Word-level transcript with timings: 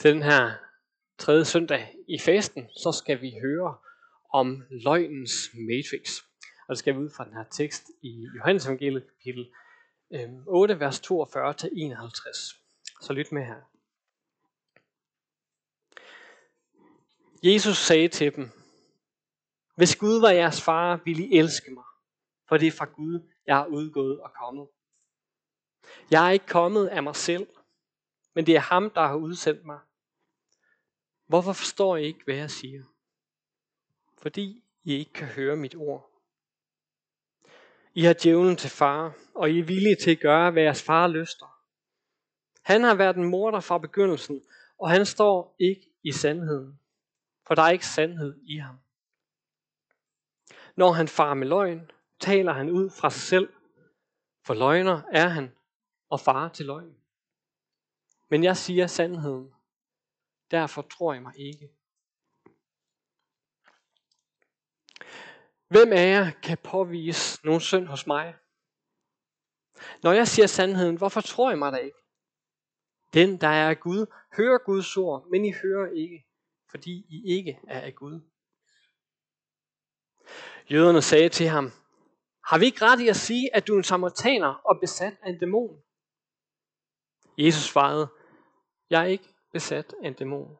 Til 0.00 0.14
den 0.14 0.22
her 0.22 0.52
tredje 1.18 1.44
søndag 1.44 1.94
i 2.08 2.18
fasten, 2.18 2.68
så 2.68 2.92
skal 2.92 3.20
vi 3.20 3.34
høre 3.42 3.78
om 4.32 4.62
løgnens 4.70 5.32
matrix. 5.54 6.22
Og 6.68 6.72
det 6.72 6.78
skal 6.78 6.94
vi 6.94 6.98
ud 6.98 7.10
fra 7.16 7.24
den 7.24 7.32
her 7.32 7.44
tekst 7.44 7.90
i 8.02 8.26
Johannes 8.36 8.66
evangeliet 8.66 9.06
kapitel 9.06 9.52
øhm, 10.14 10.42
8, 10.46 10.80
vers 10.80 11.00
42-51. 11.00 11.10
Så 13.00 13.12
lyt 13.12 13.32
med 13.32 13.44
her. 13.44 13.60
Jesus 17.42 17.76
sagde 17.76 18.08
til 18.08 18.36
dem, 18.36 18.50
Hvis 19.76 19.96
Gud 19.96 20.20
var 20.20 20.30
jeres 20.30 20.62
far, 20.62 21.00
ville 21.04 21.26
I 21.26 21.38
elske 21.38 21.70
mig, 21.70 21.84
for 22.48 22.56
det 22.56 22.66
er 22.66 22.72
fra 22.72 22.84
Gud, 22.84 23.30
jeg 23.46 23.60
er 23.60 23.66
udgået 23.66 24.20
og 24.20 24.32
kommet. 24.32 24.68
Jeg 26.10 26.26
er 26.26 26.30
ikke 26.30 26.46
kommet 26.46 26.86
af 26.86 27.02
mig 27.02 27.16
selv, 27.16 27.46
men 28.34 28.46
det 28.46 28.56
er 28.56 28.60
ham, 28.60 28.90
der 28.90 29.06
har 29.06 29.16
udsendt 29.16 29.64
mig. 29.64 29.78
Hvorfor 31.30 31.52
forstår 31.52 31.96
I 31.96 32.04
ikke, 32.04 32.24
hvad 32.24 32.34
jeg 32.34 32.50
siger? 32.50 32.84
Fordi 34.18 34.64
I 34.84 34.92
ikke 34.94 35.12
kan 35.12 35.26
høre 35.26 35.56
mit 35.56 35.74
ord. 35.76 36.10
I 37.94 38.02
har 38.02 38.14
djævlen 38.22 38.56
til 38.56 38.70
far, 38.70 39.16
og 39.34 39.50
I 39.50 39.58
er 39.58 39.64
villige 39.64 39.96
til 39.96 40.10
at 40.10 40.20
gøre, 40.20 40.50
hvad 40.50 40.62
jeres 40.62 40.82
far 40.82 41.08
lyster. 41.08 41.62
Han 42.62 42.82
har 42.82 42.94
været 42.94 43.16
en 43.16 43.24
morder 43.24 43.60
fra 43.60 43.78
begyndelsen, 43.78 44.42
og 44.78 44.90
han 44.90 45.06
står 45.06 45.56
ikke 45.58 45.90
i 46.02 46.12
sandheden, 46.12 46.80
for 47.46 47.54
der 47.54 47.62
er 47.62 47.70
ikke 47.70 47.86
sandhed 47.86 48.40
i 48.42 48.56
ham. 48.56 48.78
Når 50.76 50.92
han 50.92 51.08
far 51.08 51.34
med 51.34 51.46
løgn, 51.46 51.90
taler 52.20 52.52
han 52.52 52.70
ud 52.70 52.90
fra 52.90 53.10
sig 53.10 53.22
selv, 53.22 53.52
for 54.42 54.54
løgner 54.54 55.02
er 55.12 55.28
han 55.28 55.52
og 56.08 56.20
far 56.20 56.48
til 56.48 56.66
løgn. 56.66 56.94
Men 58.28 58.44
jeg 58.44 58.56
siger 58.56 58.86
sandheden, 58.86 59.52
derfor 60.50 60.82
tror 60.82 61.12
jeg 61.12 61.22
mig 61.22 61.34
ikke. 61.38 61.68
Hvem 65.68 65.92
af 65.92 66.06
jer 66.10 66.30
kan 66.42 66.58
påvise 66.64 67.46
nogen 67.46 67.60
synd 67.60 67.86
hos 67.86 68.06
mig? 68.06 68.34
Når 70.02 70.12
jeg 70.12 70.28
siger 70.28 70.46
sandheden, 70.46 70.96
hvorfor 70.96 71.20
tror 71.20 71.50
jeg 71.50 71.58
mig 71.58 71.72
da 71.72 71.76
ikke? 71.76 71.98
Den, 73.14 73.40
der 73.40 73.48
er 73.48 73.70
af 73.70 73.80
Gud, 73.80 74.06
hører 74.36 74.58
Guds 74.58 74.96
ord, 74.96 75.26
men 75.30 75.44
I 75.44 75.52
hører 75.62 75.90
ikke, 75.92 76.26
fordi 76.70 77.06
I 77.08 77.22
ikke 77.24 77.60
er 77.68 77.80
af 77.80 77.94
Gud. 77.94 78.20
Jøderne 80.70 81.02
sagde 81.02 81.28
til 81.28 81.48
ham, 81.48 81.72
har 82.44 82.58
vi 82.58 82.64
ikke 82.64 82.84
ret 82.84 83.00
i 83.00 83.08
at 83.08 83.16
sige, 83.16 83.56
at 83.56 83.66
du 83.66 83.74
er 83.74 83.78
en 83.78 83.84
samaritaner 83.84 84.54
og 84.54 84.80
besat 84.80 85.16
af 85.22 85.30
en 85.30 85.38
dæmon? 85.38 85.82
Jesus 87.38 87.62
svarede, 87.62 88.08
jeg 88.90 89.00
er 89.02 89.06
ikke 89.06 89.34
besat 89.52 89.94
af 90.02 90.08
en 90.08 90.14
dæmon. 90.14 90.56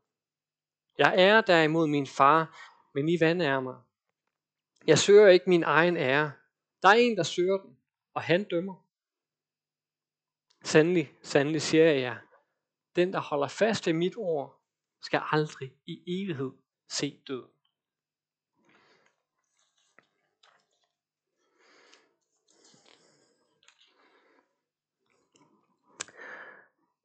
Jeg 0.99 1.15
er 1.19 1.41
derimod 1.41 1.87
min 1.87 2.07
far, 2.07 2.59
men 2.95 3.09
I 3.09 3.21
vandærer 3.21 3.61
mig. 3.61 3.77
Jeg 4.87 4.99
søger 4.99 5.29
ikke 5.29 5.51
min 5.51 5.63
egen 5.63 5.97
ære. 5.97 6.33
Der 6.83 6.89
er 6.89 6.95
en, 6.95 7.17
der 7.17 7.23
søger 7.23 7.59
den, 7.59 7.79
og 8.15 8.23
han 8.23 8.45
dømmer. 8.45 8.87
Sandelig, 10.65 11.13
sandelig 11.23 11.63
siger 11.63 11.85
jeg 11.85 12.01
jer, 12.01 12.17
den 12.97 13.13
der 13.13 13.21
holder 13.21 13.49
fast 13.49 13.87
ved 13.87 13.95
mit 13.95 14.17
ord, 14.17 14.63
skal 15.03 15.23
aldrig 15.31 15.73
i 15.87 16.03
evighed 16.07 16.53
se 16.89 17.23
døden. 17.29 17.51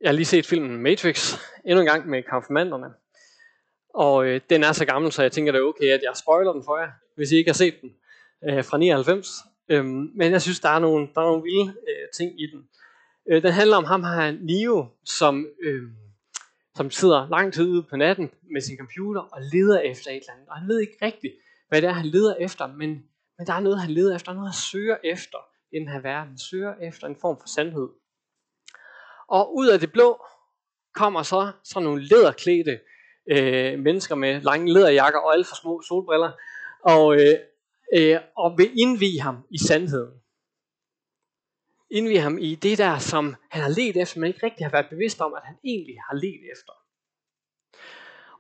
Jeg 0.02 0.10
har 0.10 0.14
lige 0.14 0.26
set 0.26 0.46
filmen 0.46 0.84
Matrix 0.84 1.38
endnu 1.66 1.80
en 1.80 1.88
gang 1.88 2.08
med 2.10 2.24
konfirmanderne. 2.24 2.94
Og 3.94 4.26
øh, 4.28 4.42
den 4.50 4.64
er 4.64 4.72
så 4.72 4.86
gammel, 4.86 5.12
så 5.12 5.22
jeg 5.22 5.32
tænker, 5.32 5.52
det 5.52 5.60
er 5.60 5.64
okay, 5.64 5.86
at 5.86 6.02
jeg 6.04 6.12
spoiler 6.16 6.54
den 6.54 6.64
for 6.64 6.78
jer, 6.78 6.92
hvis 7.16 7.32
I 7.32 7.36
ikke 7.36 7.50
har 7.50 7.56
set 7.56 7.82
den 7.82 7.92
øh, 8.50 8.64
fra 8.64 8.78
99. 8.78 9.30
Øhm, 9.70 10.12
men 10.16 10.32
jeg 10.32 10.42
synes, 10.42 10.60
der 10.60 10.70
er 10.70 10.80
nogle, 10.80 11.08
der 11.16 11.22
er 11.22 11.26
nogle 11.26 11.44
vilde 11.44 11.74
øh, 11.90 12.10
ting 12.14 12.42
i 12.42 12.46
den. 12.52 12.70
Øh, 13.30 13.44
den 13.44 13.52
handler 13.52 13.78
om 13.78 13.84
ham 13.84 14.04
her, 14.04 14.32
Neo, 14.32 14.86
som, 15.06 15.48
øh, 15.64 15.84
som 16.76 16.92
sidder 16.92 17.30
lang 17.30 17.54
tid 17.54 17.66
ude 17.66 17.84
på 17.84 17.96
natten 17.96 18.32
med 18.54 18.62
sin 18.62 18.78
computer 18.78 19.22
og 19.22 19.42
leder 19.54 19.80
efter 19.80 20.12
et 20.12 20.16
eller 20.16 20.34
andet. 20.34 20.48
Og 20.50 20.56
han 20.56 20.68
ved 20.68 20.80
ikke 20.80 20.98
rigtigt, 21.02 21.34
hvad 21.70 21.82
det 21.82 21.88
er, 21.88 21.94
han 21.94 22.06
leder 22.06 22.36
efter, 22.36 22.68
men, 22.68 22.90
men 23.38 23.48
der 23.48 23.54
er 23.54 23.60
noget, 23.60 23.82
han 23.82 23.92
leder 23.92 24.16
efter, 24.16 24.34
noget, 24.34 24.50
han 24.50 24.60
søger 24.72 24.98
efter 25.04 25.38
i 25.72 25.80
den 25.80 25.88
her 25.88 26.02
verden. 26.02 26.30
Han 26.30 26.38
søger 26.38 26.74
efter 26.82 27.08
en 27.08 27.16
form 27.22 27.38
for 27.40 27.48
sandhed. 27.48 27.90
Og 29.28 29.56
ud 29.56 29.68
af 29.68 29.80
det 29.80 29.92
blå 29.92 30.26
kommer 30.94 31.24
så 31.24 31.52
sådan 31.64 31.84
nogle 31.84 32.08
læderklædte 32.08 32.80
øh, 33.32 33.80
mennesker 33.80 34.16
med 34.16 34.42
lange 34.42 34.74
læderjakker 34.74 35.20
og 35.20 35.34
alt 35.34 35.48
for 35.48 35.56
små 35.56 35.82
solbriller, 35.82 36.32
og, 36.84 37.16
øh, 37.16 37.36
øh, 37.96 38.20
og 38.38 38.58
vil 38.58 38.72
indvige 38.80 39.22
ham 39.22 39.38
i 39.50 39.58
sandheden. 39.58 40.22
Indvige 41.92 42.20
ham 42.20 42.38
i 42.38 42.56
det 42.56 42.78
der, 42.78 42.98
som 42.98 43.36
han 43.50 43.62
har 43.62 43.70
let 43.70 43.98
efter, 43.98 44.20
men 44.20 44.28
ikke 44.28 44.46
rigtig 44.46 44.66
har 44.66 44.72
været 44.72 44.90
bevidst 44.90 45.22
om, 45.22 45.34
at 45.34 45.42
han 45.44 45.58
egentlig 45.64 45.96
har 46.10 46.16
let 46.16 46.42
efter. 46.54 46.74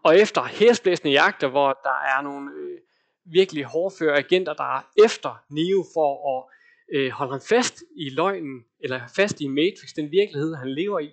Og 0.03 0.19
efter 0.19 0.44
hæsblæsende 0.44 1.12
jagter, 1.12 1.47
hvor 1.47 1.79
der 1.84 1.97
er 2.13 2.22
nogle 2.22 2.51
øh, 2.56 2.79
virkelig 3.25 3.66
hårdføre 3.66 4.18
agenter, 4.18 4.53
der 4.53 4.78
er 4.78 4.81
efter 5.06 5.44
Neo 5.50 5.85
for 5.94 6.38
at 6.38 6.56
øh, 6.94 7.12
holder 7.12 7.34
han 7.34 7.41
fast 7.50 7.84
i 7.96 8.09
løgnen, 8.09 8.66
eller 8.79 9.01
fast 9.16 9.41
i 9.41 9.47
Matrix, 9.47 9.90
den 9.96 10.12
virkelighed, 10.12 10.56
han 10.56 10.73
lever 10.73 11.00
i, 11.00 11.12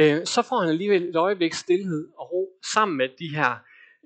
øh, 0.00 0.26
så 0.26 0.42
får 0.42 0.60
han 0.60 0.68
alligevel 0.68 1.08
et 1.08 1.16
øjeblik 1.16 1.54
stillhed 1.54 2.08
og 2.18 2.32
ro 2.32 2.60
sammen 2.72 2.96
med 2.96 3.08
de 3.18 3.36
her 3.36 3.56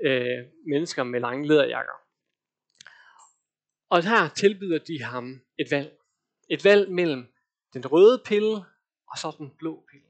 øh, 0.04 0.46
mennesker 0.66 1.02
med 1.02 1.20
lange 1.20 1.48
læderjakker. 1.48 1.92
Og 3.90 4.02
her 4.02 4.28
tilbyder 4.28 4.78
de 4.78 5.02
ham 5.02 5.40
et 5.58 5.70
valg. 5.70 5.98
Et 6.50 6.64
valg 6.64 6.90
mellem 6.90 7.26
den 7.74 7.86
røde 7.86 8.22
pille 8.26 8.56
og 9.10 9.18
så 9.18 9.34
den 9.38 9.50
blå 9.58 9.84
pille. 9.90 10.06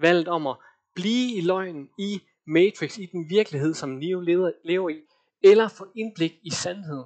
Valget 0.00 0.28
om 0.28 0.46
at 0.46 0.56
blive 0.94 1.36
i 1.36 1.40
løgnen 1.40 1.88
i 1.98 2.20
Matrix, 2.46 2.98
i 2.98 3.06
den 3.06 3.30
virkelighed, 3.30 3.74
som 3.74 3.90
Neo 3.90 4.20
lever 4.64 4.88
i, 4.88 5.02
eller 5.42 5.68
få 5.68 5.92
indblik 5.96 6.34
i 6.42 6.50
sandheden, 6.50 7.04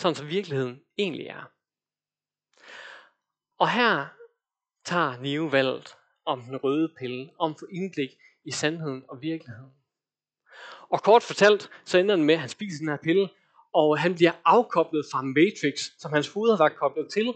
sådan 0.00 0.14
som 0.14 0.28
virkeligheden 0.28 0.80
egentlig 0.98 1.26
er. 1.26 1.50
Og 3.58 3.70
her 3.70 4.06
tager 4.84 5.20
Neo 5.22 5.44
valget 5.44 5.96
om 6.26 6.42
den 6.42 6.56
røde 6.56 6.88
pille, 6.98 7.30
om 7.38 7.54
for 7.58 7.66
indblik 7.72 8.10
i 8.44 8.50
sandheden 8.50 9.04
og 9.08 9.22
virkeligheden. 9.22 9.72
Og 10.90 11.02
kort 11.02 11.22
fortalt, 11.22 11.70
så 11.84 11.98
ender 11.98 12.16
den 12.16 12.24
med, 12.24 12.34
at 12.34 12.40
han 12.40 12.48
spiser 12.48 12.78
den 12.78 12.88
her 12.88 12.96
pille, 13.02 13.28
og 13.74 13.98
han 13.98 14.14
bliver 14.14 14.32
afkoblet 14.44 15.04
fra 15.12 15.22
Matrix, 15.22 15.90
som 15.98 16.12
hans 16.12 16.28
hoved 16.28 16.50
har 16.50 16.58
været 16.58 16.76
koblet 16.76 17.08
til, 17.12 17.34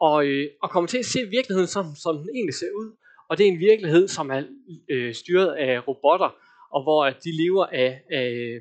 og, 0.00 0.26
øh, 0.26 0.50
og 0.62 0.70
kommer 0.70 0.88
til 0.88 0.98
at 0.98 1.04
se 1.04 1.18
virkeligheden, 1.30 1.68
som, 1.68 1.94
som 1.94 2.16
den 2.18 2.28
egentlig 2.34 2.54
ser 2.54 2.72
ud. 2.74 2.96
Og 3.28 3.38
det 3.38 3.46
er 3.46 3.52
en 3.52 3.58
virkelighed, 3.58 4.08
som 4.08 4.30
er 4.30 4.42
øh, 4.90 5.14
styret 5.14 5.54
af 5.54 5.88
robotter, 5.88 6.30
og 6.70 6.82
hvor 6.82 7.04
at 7.04 7.16
de 7.24 7.42
lever 7.42 7.66
af, 7.66 8.02
af, 8.10 8.60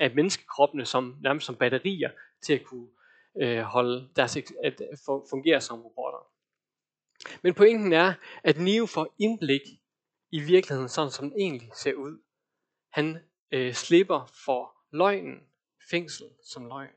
af 0.00 0.14
menneskekroppene 0.14 0.84
som, 0.84 1.16
nærmest 1.22 1.46
som 1.46 1.56
batterier 1.56 2.10
til 2.44 2.52
at 2.52 2.64
kunne 2.64 2.88
øh, 3.42 3.60
holde 3.60 4.08
deres, 4.16 4.36
at 4.36 4.80
øh, 4.80 4.98
fungere 5.30 5.60
som 5.60 5.82
robotter. 5.82 6.30
Men 7.42 7.54
pointen 7.54 7.92
er, 7.92 8.14
at 8.44 8.58
Neo 8.58 8.86
får 8.86 9.14
indblik 9.18 9.62
i 10.30 10.40
virkeligheden, 10.40 10.88
sådan 10.88 11.10
som 11.10 11.30
den 11.30 11.40
egentlig 11.40 11.70
ser 11.74 11.94
ud. 11.94 12.22
Han 12.90 13.18
øh, 13.50 13.74
slipper 13.74 14.32
for 14.44 14.76
løgnen, 14.90 15.40
fængsel 15.90 16.26
som 16.42 16.66
løgn. 16.66 16.90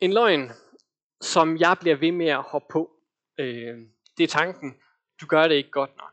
En 0.00 0.12
løgn, 0.12 0.50
som 1.20 1.56
jeg 1.58 1.76
bliver 1.80 1.96
ved 1.96 2.12
med 2.12 2.26
at 2.26 2.42
hoppe 2.42 2.72
på, 2.72 2.90
øh, 3.38 3.78
det 4.18 4.24
er 4.24 4.28
tanken, 4.28 4.80
du 5.20 5.26
gør 5.26 5.48
det 5.48 5.54
ikke 5.54 5.70
godt 5.70 5.96
nok. 5.96 6.12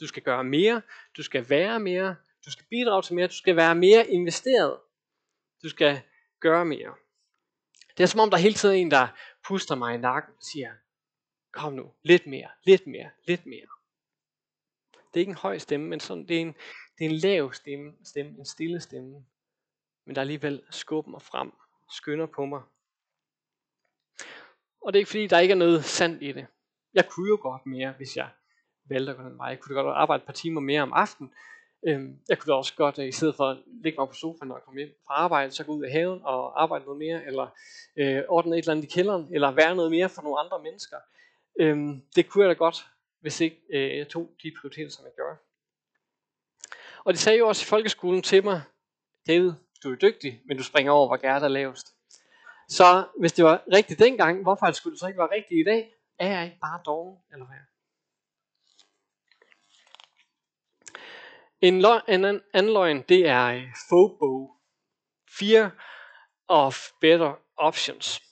Du 0.00 0.06
skal 0.06 0.22
gøre 0.22 0.44
mere, 0.44 0.82
du 1.16 1.22
skal 1.22 1.50
være 1.50 1.80
mere, 1.80 2.16
du 2.44 2.50
skal 2.50 2.66
bidrage 2.70 3.02
til 3.02 3.14
mere, 3.14 3.26
du 3.26 3.34
skal 3.34 3.56
være 3.56 3.74
mere 3.74 4.08
investeret. 4.08 4.78
Du 5.62 5.68
skal 5.68 6.02
gøre 6.40 6.64
mere. 6.64 6.94
Det 7.96 8.02
er 8.02 8.06
som 8.06 8.20
om, 8.20 8.30
der 8.30 8.38
hele 8.38 8.54
tiden 8.54 8.76
er 8.76 8.80
en, 8.80 8.90
der 8.90 9.08
puster 9.48 9.74
mig 9.74 9.94
i 9.94 9.98
nakken 9.98 10.34
og 10.36 10.42
siger, 10.42 10.72
kom 11.52 11.72
nu, 11.72 11.92
lidt 12.02 12.26
mere, 12.26 12.48
lidt 12.64 12.86
mere, 12.86 13.10
lidt 13.26 13.46
mere. 13.46 13.66
Det 14.92 15.14
er 15.16 15.20
ikke 15.20 15.30
en 15.30 15.36
høj 15.36 15.58
stemme, 15.58 15.88
men 15.88 16.00
sådan, 16.00 16.28
det, 16.28 16.36
er 16.36 16.40
en, 16.40 16.54
det 16.98 17.06
er 17.06 17.10
en 17.10 17.16
lav 17.16 17.52
stemme, 17.52 17.92
stemme, 18.04 18.38
en 18.38 18.46
stille 18.46 18.80
stemme. 18.80 19.24
Men 20.04 20.14
der 20.14 20.20
alligevel 20.20 20.62
skubber 20.70 21.10
mig 21.10 21.22
frem, 21.22 21.52
skynder 21.90 22.26
på 22.26 22.44
mig. 22.46 22.62
Og 24.80 24.92
det 24.92 24.98
er 24.98 25.00
ikke 25.00 25.10
fordi, 25.10 25.26
der 25.26 25.38
ikke 25.38 25.52
er 25.52 25.56
noget 25.56 25.84
sandt 25.84 26.22
i 26.22 26.32
det. 26.32 26.46
Jeg 26.94 27.08
kunne 27.08 27.28
jo 27.28 27.38
godt 27.42 27.66
mere, 27.66 27.92
hvis 27.92 28.16
jeg 28.16 28.30
valgte 28.84 29.10
at 29.10 29.16
gå 29.16 29.22
den 29.22 29.38
vej. 29.38 29.46
Jeg 29.46 29.60
kunne 29.60 29.74
godt 29.74 29.96
arbejde 29.96 30.20
et 30.20 30.26
par 30.26 30.32
timer 30.32 30.60
mere 30.60 30.82
om 30.82 30.92
aftenen, 30.92 31.34
Øhm, 31.88 32.18
jeg 32.28 32.38
kunne 32.38 32.52
da 32.52 32.56
også 32.56 32.74
godt, 32.76 32.98
øh, 32.98 33.08
i 33.08 33.12
stedet 33.12 33.34
for 33.34 33.44
at 33.44 33.58
ligge 33.84 33.98
mig 33.98 34.08
på 34.08 34.14
sofaen, 34.14 34.52
og 34.52 34.62
komme 34.64 34.80
hjem 34.80 34.94
fra 35.06 35.14
arbejde, 35.14 35.52
så 35.52 35.64
gå 35.64 35.72
ud 35.72 35.84
i 35.84 35.90
haven 35.90 36.20
og 36.24 36.62
arbejde 36.62 36.84
noget 36.84 36.98
mere, 36.98 37.26
eller 37.26 37.46
øh, 37.96 38.22
ordne 38.28 38.56
et 38.56 38.58
eller 38.58 38.72
andet 38.72 38.84
i 38.84 38.94
kælderen, 38.94 39.28
eller 39.34 39.50
være 39.50 39.76
noget 39.76 39.90
mere 39.90 40.08
for 40.08 40.22
nogle 40.22 40.40
andre 40.40 40.62
mennesker. 40.62 40.96
Øhm, 41.60 42.02
det 42.16 42.28
kunne 42.28 42.44
jeg 42.44 42.48
da 42.48 42.58
godt, 42.58 42.86
hvis 43.20 43.40
ikke 43.40 43.62
øh, 43.72 43.98
jeg 43.98 44.08
tog 44.08 44.30
de 44.42 44.52
prioriteter, 44.60 44.90
som 44.90 45.04
jeg 45.04 45.12
gør. 45.16 45.36
Og 47.04 47.12
de 47.12 47.18
sagde 47.18 47.38
jo 47.38 47.48
også 47.48 47.64
i 47.64 47.68
folkeskolen 47.68 48.22
til 48.22 48.44
mig, 48.44 48.62
David, 49.26 49.52
du 49.82 49.92
er 49.92 49.96
dygtig, 49.96 50.40
men 50.46 50.56
du 50.56 50.62
springer 50.62 50.92
over, 50.92 51.06
hvor 51.06 51.16
gærdet 51.16 51.44
er 51.44 51.48
lavest. 51.48 51.86
Så 52.68 53.04
hvis 53.18 53.32
det 53.32 53.44
var 53.44 53.64
rigtigt 53.72 54.00
dengang, 54.00 54.42
hvorfor 54.42 54.70
skulle 54.70 54.92
det 54.92 55.00
så 55.00 55.06
ikke 55.06 55.18
være 55.18 55.34
rigtigt 55.34 55.60
i 55.60 55.70
dag? 55.70 55.94
Er 56.18 56.28
jeg 56.28 56.44
ikke 56.44 56.58
bare 56.60 56.80
doven, 56.86 57.18
eller 57.32 57.46
hvad? 57.46 57.71
En, 61.62 61.82
løg, 61.82 62.00
en 62.08 62.24
anden 62.54 62.72
løgn, 62.72 63.02
det 63.08 63.28
er 63.28 63.46
øh, 63.46 63.62
FOBO. 63.88 64.50
Fear 65.38 65.70
of 66.48 66.76
better 67.00 67.38
options. 67.56 68.22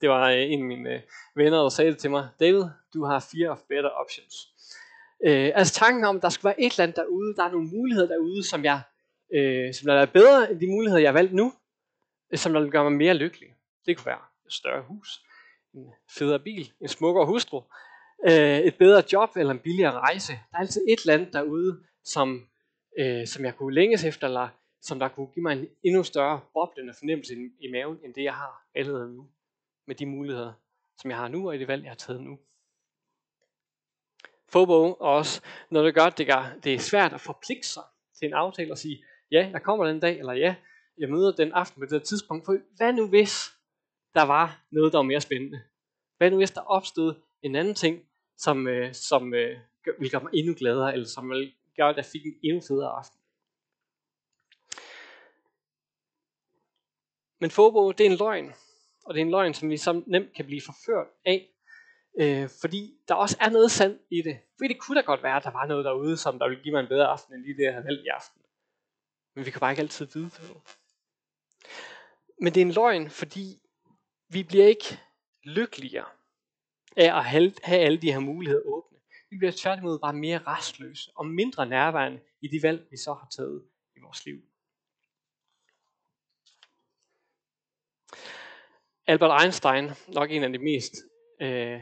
Det 0.00 0.08
var 0.08 0.30
øh, 0.30 0.40
en 0.40 0.60
af 0.60 0.66
mine 0.66 0.90
øh, 0.90 1.00
venner, 1.36 1.62
der 1.62 1.68
sagde 1.68 1.90
det 1.90 1.98
til 1.98 2.10
mig. 2.10 2.28
David, 2.40 2.64
du 2.94 3.04
har 3.04 3.20
fear 3.20 3.50
of 3.50 3.58
better 3.68 3.90
options. 3.90 4.34
Øh, 5.26 5.52
altså 5.54 5.74
tanken 5.74 6.04
om, 6.04 6.16
at 6.16 6.22
der 6.22 6.28
skulle 6.28 6.44
være 6.44 6.60
et 6.60 6.72
eller 6.72 6.82
andet 6.82 6.96
derude, 6.96 7.36
der 7.36 7.44
er 7.44 7.50
nogle 7.50 7.68
muligheder 7.68 8.08
derude, 8.08 8.48
som 8.48 8.64
jeg 8.64 8.80
øh, 9.34 9.74
som 9.74 9.86
der 9.86 9.94
er 9.94 10.06
bedre 10.06 10.50
end 10.50 10.60
de 10.60 10.66
muligheder, 10.66 11.00
jeg 11.00 11.08
har 11.08 11.18
valgt 11.18 11.34
nu, 11.34 11.52
som 12.34 12.52
der 12.52 12.60
vil 12.60 12.70
gøre 12.70 12.90
mig 12.90 12.92
mere 12.92 13.14
lykkelig. 13.14 13.48
Det 13.86 13.96
kunne 13.96 14.06
være 14.06 14.24
et 14.46 14.52
større 14.52 14.82
hus, 14.82 15.20
en 15.74 15.86
federe 16.18 16.38
bil, 16.38 16.72
en 16.80 16.88
smukkere 16.88 17.26
hustru, 17.26 17.62
øh, 18.26 18.58
et 18.58 18.74
bedre 18.78 19.02
job 19.12 19.36
eller 19.36 19.52
en 19.52 19.58
billigere 19.58 19.92
rejse. 19.92 20.32
Der 20.32 20.56
er 20.56 20.60
altid 20.60 20.84
et 20.88 21.00
eller 21.00 21.14
andet 21.14 21.32
derude, 21.32 21.80
som, 22.04 22.48
øh, 22.98 23.26
som 23.26 23.44
jeg 23.44 23.56
kunne 23.56 23.74
længes 23.74 24.04
efter, 24.04 24.26
eller 24.26 24.48
som 24.80 24.98
der 24.98 25.08
kunne 25.08 25.26
give 25.26 25.42
mig 25.42 25.52
en 25.52 25.68
endnu 25.82 26.02
større 26.02 26.40
boblende 26.54 26.94
fornemmelse 26.98 27.34
i, 27.34 27.66
i 27.66 27.70
maven, 27.70 27.98
end 28.04 28.14
det 28.14 28.22
jeg 28.22 28.34
har 28.34 28.66
allerede 28.74 29.14
nu, 29.14 29.28
med 29.86 29.94
de 29.94 30.06
muligheder, 30.06 30.52
som 31.00 31.10
jeg 31.10 31.18
har 31.18 31.28
nu, 31.28 31.48
og 31.48 31.54
i 31.54 31.58
det 31.58 31.68
valg, 31.68 31.82
jeg 31.82 31.90
har 31.90 31.96
taget 31.96 32.20
nu. 32.20 32.38
Fobo 34.48 34.92
også, 34.92 35.42
når 35.70 35.82
det 35.82 35.94
gør, 35.94 36.02
at 36.02 36.18
det, 36.18 36.26
gør, 36.26 36.56
det 36.64 36.74
er 36.74 36.78
svært 36.78 37.12
at 37.12 37.20
forpligte 37.20 37.68
sig 37.68 37.82
til 38.18 38.26
en 38.26 38.34
aftale 38.34 38.72
og 38.72 38.78
sige, 38.78 39.04
ja, 39.30 39.48
jeg 39.52 39.62
kommer 39.62 39.86
den 39.86 40.00
dag, 40.00 40.18
eller 40.18 40.32
ja, 40.32 40.54
jeg 40.98 41.08
møder 41.08 41.32
den 41.32 41.52
aften 41.52 41.80
på 41.80 41.86
det 41.94 42.02
tidspunkt. 42.02 42.44
For 42.44 42.58
hvad 42.76 42.92
nu 42.92 43.08
hvis 43.08 43.50
der 44.14 44.22
var 44.22 44.62
noget, 44.70 44.92
der 44.92 44.98
var 44.98 45.02
mere 45.02 45.20
spændende? 45.20 45.62
Hvad 46.18 46.30
nu 46.30 46.36
hvis 46.36 46.50
der 46.50 46.60
opstod 46.60 47.14
en 47.42 47.56
anden 47.56 47.74
ting, 47.74 48.02
som, 48.36 48.68
øh, 48.68 48.94
som 48.94 49.34
øh, 49.34 49.58
ville 49.98 50.10
gøre 50.10 50.22
mig 50.22 50.30
endnu 50.34 50.54
gladere, 50.54 50.92
eller 50.92 51.06
som 51.06 51.30
vil 51.30 51.52
gør 51.76 51.88
at 51.88 51.96
jeg 51.96 52.04
fik 52.04 52.26
en 52.26 52.34
endnu 52.42 52.60
federe 52.68 52.92
aften? 52.98 53.20
Men 57.40 57.50
FOBO, 57.50 57.92
det 57.92 58.06
er 58.06 58.10
en 58.10 58.16
løgn. 58.16 58.52
Og 59.04 59.14
det 59.14 59.20
er 59.20 59.24
en 59.24 59.30
løgn, 59.30 59.54
som 59.54 59.70
vi 59.70 59.76
så 59.76 60.02
nemt 60.06 60.34
kan 60.36 60.46
blive 60.46 60.62
forført 60.66 61.06
af. 61.24 61.48
Øh, 62.20 62.48
fordi 62.60 63.00
der 63.08 63.14
også 63.14 63.36
er 63.40 63.50
noget 63.50 63.70
sandt 63.70 64.02
i 64.10 64.22
det. 64.22 64.38
For 64.58 64.64
det 64.64 64.78
kunne 64.78 65.00
da 65.00 65.04
godt 65.06 65.22
være, 65.22 65.36
at 65.36 65.44
der 65.44 65.50
var 65.50 65.66
noget 65.66 65.84
derude, 65.84 66.16
som 66.16 66.38
der 66.38 66.48
ville 66.48 66.62
give 66.62 66.72
mig 66.72 66.80
en 66.80 66.88
bedre 66.88 67.06
aften, 67.06 67.34
end 67.34 67.42
lige 67.42 67.56
det, 67.56 67.64
jeg 67.64 67.72
havde 67.72 67.84
valgt 67.84 68.02
i 68.04 68.08
aften. 68.08 68.42
Men 69.34 69.46
vi 69.46 69.50
kan 69.50 69.60
bare 69.60 69.72
ikke 69.72 69.82
altid 69.82 70.06
vide 70.14 70.30
det. 70.30 70.56
Men 72.40 72.54
det 72.54 72.60
er 72.60 72.66
en 72.66 72.72
løgn, 72.72 73.10
fordi 73.10 73.62
vi 74.28 74.42
bliver 74.42 74.66
ikke 74.66 75.00
lykkeligere 75.42 76.08
af 76.96 77.18
at 77.18 77.24
have 77.24 77.80
alle 77.80 77.98
de 77.98 78.12
her 78.12 78.18
muligheder 78.18 78.62
åbne. 78.64 78.95
Vi 79.30 79.36
bliver 79.36 79.52
tværtimod 79.56 79.98
bare 79.98 80.12
mere 80.12 80.38
restløse 80.38 81.10
og 81.14 81.26
mindre 81.26 81.66
nærværende 81.66 82.20
i 82.40 82.48
de 82.48 82.62
valg, 82.62 82.86
vi 82.90 82.96
så 82.96 83.12
har 83.12 83.28
taget 83.36 83.64
i 83.96 84.00
vores 84.00 84.26
liv. 84.26 84.42
Albert 89.06 89.42
Einstein, 89.42 89.90
nok 90.14 90.30
en 90.30 90.42
af 90.42 90.52
de 90.52 90.58
mest 90.58 90.94
øh, 91.40 91.80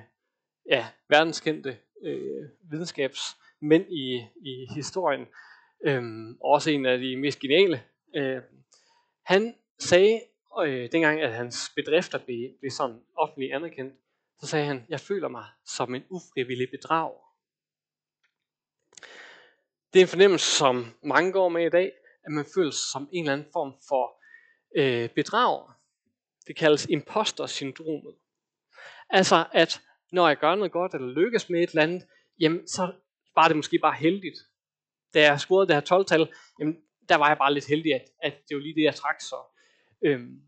ja, 0.70 0.86
verdenskendte 1.08 1.78
øh, 2.02 2.48
videnskabsmænd 2.70 3.92
i, 3.92 4.26
i 4.44 4.66
historien, 4.74 5.26
øh, 5.84 6.02
også 6.40 6.70
en 6.70 6.86
af 6.86 6.98
de 6.98 7.16
mest 7.16 7.38
geniale. 7.38 7.82
Øh, 8.16 8.42
han 9.22 9.54
sagde, 9.78 10.20
øh, 10.64 10.92
dengang 10.92 11.20
at 11.20 11.34
hans 11.34 11.72
bedrifter 11.76 12.18
blev, 12.18 12.50
blev 12.60 12.70
sådan 12.70 13.00
offentligt 13.16 13.54
anerkendt, 13.54 13.94
så 14.40 14.46
sagde 14.46 14.66
han, 14.66 14.86
jeg 14.88 15.00
føler 15.00 15.28
mig 15.28 15.44
som 15.64 15.94
en 15.94 16.04
ufrivillig 16.10 16.70
bedrager. 16.70 17.23
Det 19.94 20.00
er 20.00 20.04
en 20.04 20.08
fornemmelse, 20.08 20.46
som 20.46 20.86
mange 21.02 21.32
går 21.32 21.48
med 21.48 21.66
i 21.66 21.70
dag, 21.70 21.92
at 22.26 22.32
man 22.32 22.44
føler 22.54 22.70
sig 22.70 22.90
som 22.92 23.08
en 23.12 23.24
eller 23.24 23.32
anden 23.32 23.48
form 23.52 23.72
for 23.88 24.04
øh, 24.76 25.08
bedrag. 25.08 25.70
Det 26.46 26.56
kaldes 26.56 26.86
imposter-syndromet. 26.86 28.14
Altså, 29.10 29.46
at 29.52 29.80
når 30.12 30.28
jeg 30.28 30.36
gør 30.36 30.54
noget 30.54 30.72
godt, 30.72 30.94
eller 30.94 31.08
lykkes 31.08 31.50
med 31.50 31.62
et 31.62 31.68
eller 31.70 31.82
andet, 31.82 32.06
jamen, 32.40 32.68
så 32.68 32.92
var 33.34 33.48
det 33.48 33.56
måske 33.56 33.78
bare 33.78 33.94
heldigt 33.94 34.38
da 35.14 35.22
jeg 35.22 35.40
scorede 35.40 35.66
det 35.68 35.74
her 35.74 35.98
12-tal, 35.98 36.34
jamen, 36.60 36.76
der 37.08 37.16
var 37.16 37.28
jeg 37.28 37.38
bare 37.38 37.54
lidt 37.54 37.66
heldig, 37.66 37.94
at, 37.94 38.04
at 38.22 38.34
det 38.48 38.54
var 38.56 38.62
lige 38.62 38.74
det, 38.74 38.82
jeg 38.82 38.94
trak. 38.94 39.20
Så, 39.20 39.36
øhm, 40.04 40.42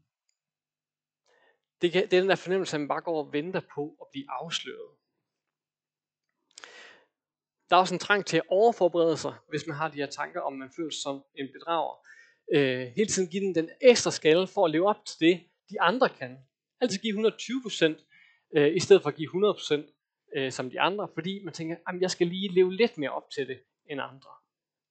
det, 1.82 1.92
kan, 1.92 2.02
det 2.02 2.12
er 2.12 2.20
den 2.20 2.28
der 2.28 2.36
fornemmelse, 2.36 2.76
at 2.76 2.80
man 2.80 2.88
bare 2.88 3.00
går 3.00 3.24
og 3.24 3.32
venter 3.32 3.60
på 3.74 3.96
at 4.00 4.06
blive 4.12 4.26
afsløret. 4.28 4.90
Der 7.70 7.76
er 7.76 7.80
også 7.80 7.94
en 7.94 7.98
trang 7.98 8.26
til 8.26 8.36
at 8.36 8.42
overforberede 8.48 9.16
sig, 9.16 9.34
hvis 9.48 9.66
man 9.66 9.76
har 9.76 9.88
de 9.88 9.96
her 9.96 10.06
tanker, 10.06 10.40
om 10.40 10.52
man 10.52 10.70
føler 10.76 10.90
sig 10.90 11.02
som 11.02 11.24
en 11.34 11.48
bedrager. 11.52 11.94
Øh, 12.54 12.86
hele 12.96 13.08
tiden 13.08 13.28
give 13.28 13.42
den 13.44 13.54
den 13.54 13.70
ekstra 13.80 14.10
skalle 14.10 14.46
for 14.46 14.64
at 14.64 14.70
leve 14.70 14.88
op 14.88 15.04
til 15.06 15.16
det, 15.20 15.40
de 15.70 15.80
andre 15.80 16.08
kan. 16.08 16.38
Altid 16.80 16.98
give 16.98 17.28
120%, 17.28 18.04
øh, 18.56 18.76
i 18.76 18.80
stedet 18.80 19.02
for 19.02 19.08
at 19.08 19.16
give 19.16 19.28
100% 19.28 19.96
øh, 20.36 20.52
som 20.52 20.70
de 20.70 20.80
andre, 20.80 21.08
fordi 21.14 21.44
man 21.44 21.54
tænker, 21.54 21.76
at 21.88 22.00
jeg 22.00 22.10
skal 22.10 22.26
lige 22.26 22.54
leve 22.54 22.74
lidt 22.74 22.98
mere 22.98 23.10
op 23.10 23.30
til 23.30 23.48
det 23.48 23.58
end 23.90 24.00
andre 24.00 24.30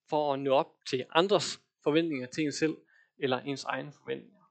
for 0.09 0.33
at 0.33 0.39
nå 0.39 0.55
op 0.55 0.71
til 0.89 1.05
andres 1.11 1.59
forventninger 1.83 2.27
til 2.27 2.43
en 2.43 2.51
selv, 2.51 2.77
eller 3.17 3.39
ens 3.39 3.63
egne 3.63 3.91
forventninger. 3.91 4.45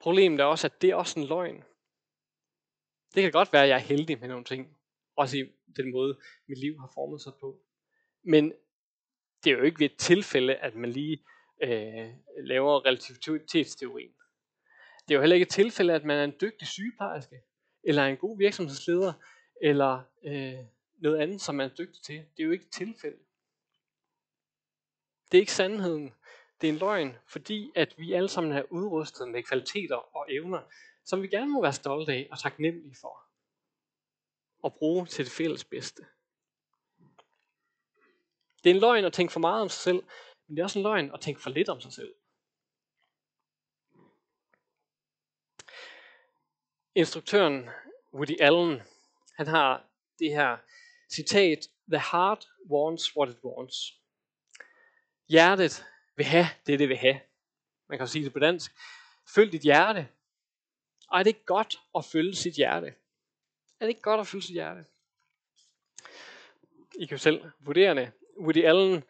Problemet 0.00 0.40
er 0.40 0.44
også, 0.44 0.66
at 0.66 0.82
det 0.82 0.90
er 0.90 0.94
også 0.94 1.20
en 1.20 1.26
løgn. 1.26 1.64
Det 3.14 3.22
kan 3.22 3.32
godt 3.32 3.52
være, 3.52 3.62
at 3.62 3.68
jeg 3.68 3.74
er 3.74 3.80
heldig 3.80 4.20
med 4.20 4.28
nogle 4.28 4.44
ting, 4.44 4.75
også 5.16 5.36
i 5.38 5.44
den 5.76 5.90
måde, 5.90 6.18
mit 6.48 6.58
liv 6.58 6.78
har 6.80 6.90
formet 6.94 7.20
sig 7.20 7.32
på. 7.40 7.60
Men 8.22 8.52
det 9.44 9.52
er 9.52 9.56
jo 9.56 9.62
ikke 9.62 9.80
ved 9.80 9.90
et 9.90 9.96
tilfælde, 9.96 10.54
at 10.54 10.74
man 10.74 10.90
lige 10.90 11.24
øh, 11.62 12.12
laver 12.38 12.86
relativitetsteorien. 12.86 14.12
Det 15.08 15.14
er 15.14 15.16
jo 15.16 15.20
heller 15.20 15.34
ikke 15.34 15.44
et 15.44 15.52
tilfælde, 15.52 15.94
at 15.94 16.04
man 16.04 16.18
er 16.18 16.24
en 16.24 16.34
dygtig 16.40 16.68
sygeplejerske, 16.68 17.40
eller 17.82 18.04
en 18.06 18.16
god 18.16 18.38
virksomhedsleder, 18.38 19.12
eller 19.62 20.02
øh, 20.24 20.64
noget 20.98 21.18
andet, 21.18 21.40
som 21.40 21.54
man 21.54 21.70
er 21.70 21.74
dygtig 21.74 22.02
til. 22.02 22.16
Det 22.16 22.42
er 22.42 22.44
jo 22.44 22.50
ikke 22.50 22.64
et 22.64 22.70
tilfælde. 22.70 23.18
Det 25.32 25.38
er 25.38 25.42
ikke 25.42 25.52
sandheden. 25.52 26.14
Det 26.60 26.68
er 26.68 26.72
en 26.72 26.78
løgn, 26.78 27.16
fordi 27.26 27.70
at 27.74 27.94
vi 27.98 28.12
alle 28.12 28.28
sammen 28.28 28.52
er 28.52 28.62
udrustet 28.70 29.28
med 29.28 29.42
kvaliteter 29.42 30.16
og 30.16 30.26
evner, 30.28 30.60
som 31.04 31.22
vi 31.22 31.28
gerne 31.28 31.52
må 31.52 31.62
være 31.62 31.72
stolte 31.72 32.12
af 32.12 32.28
og 32.30 32.38
taknemmelige 32.38 32.96
for 33.00 33.22
at 34.66 34.74
bruge 34.74 35.06
til 35.06 35.24
det 35.24 35.32
fælles 35.32 35.64
bedste. 35.64 36.02
Det 38.64 38.70
er 38.70 38.74
en 38.74 38.80
løgn 38.80 39.04
at 39.04 39.12
tænke 39.12 39.32
for 39.32 39.40
meget 39.40 39.62
om 39.62 39.68
sig 39.68 39.82
selv, 39.82 40.02
men 40.46 40.56
det 40.56 40.58
er 40.58 40.64
også 40.64 40.78
en 40.78 40.82
løgn 40.82 41.10
at 41.14 41.20
tænke 41.20 41.40
for 41.40 41.50
lidt 41.50 41.68
om 41.68 41.80
sig 41.80 41.92
selv. 41.92 42.14
Instruktøren 46.94 47.68
Woody 48.14 48.40
Allen, 48.40 48.82
han 49.36 49.46
har 49.46 49.84
det 50.18 50.30
her 50.30 50.56
Citat, 51.10 51.68
the 51.88 52.02
heart 52.12 52.48
wants 52.70 53.16
what 53.16 53.28
it 53.28 53.44
wants. 53.44 54.00
Hjertet 55.28 55.84
vil 56.16 56.26
have 56.26 56.46
det, 56.66 56.78
det 56.78 56.88
vil 56.88 56.96
have. 56.96 57.20
Man 57.88 57.98
kan 57.98 58.08
sige 58.08 58.24
det 58.24 58.32
på 58.32 58.38
dansk. 58.38 58.72
Følg 59.34 59.52
dit 59.52 59.62
hjerte. 59.62 60.08
Og 61.08 61.18
er 61.18 61.22
det 61.22 61.46
godt 61.46 61.80
at 61.94 62.04
følge 62.04 62.34
sit 62.34 62.54
hjerte? 62.54 62.94
Er 63.80 63.84
det 63.84 63.88
ikke 63.88 64.00
godt 64.00 64.20
at 64.20 64.26
følge 64.26 64.42
sit 64.42 64.52
hjerte? 64.52 64.84
I 66.98 67.06
kan 67.06 67.16
jo 67.16 67.18
selv 67.18 67.44
vurdere 67.60 67.94
det. 67.94 68.12
Woody 68.40 68.64
Allen 68.64 69.02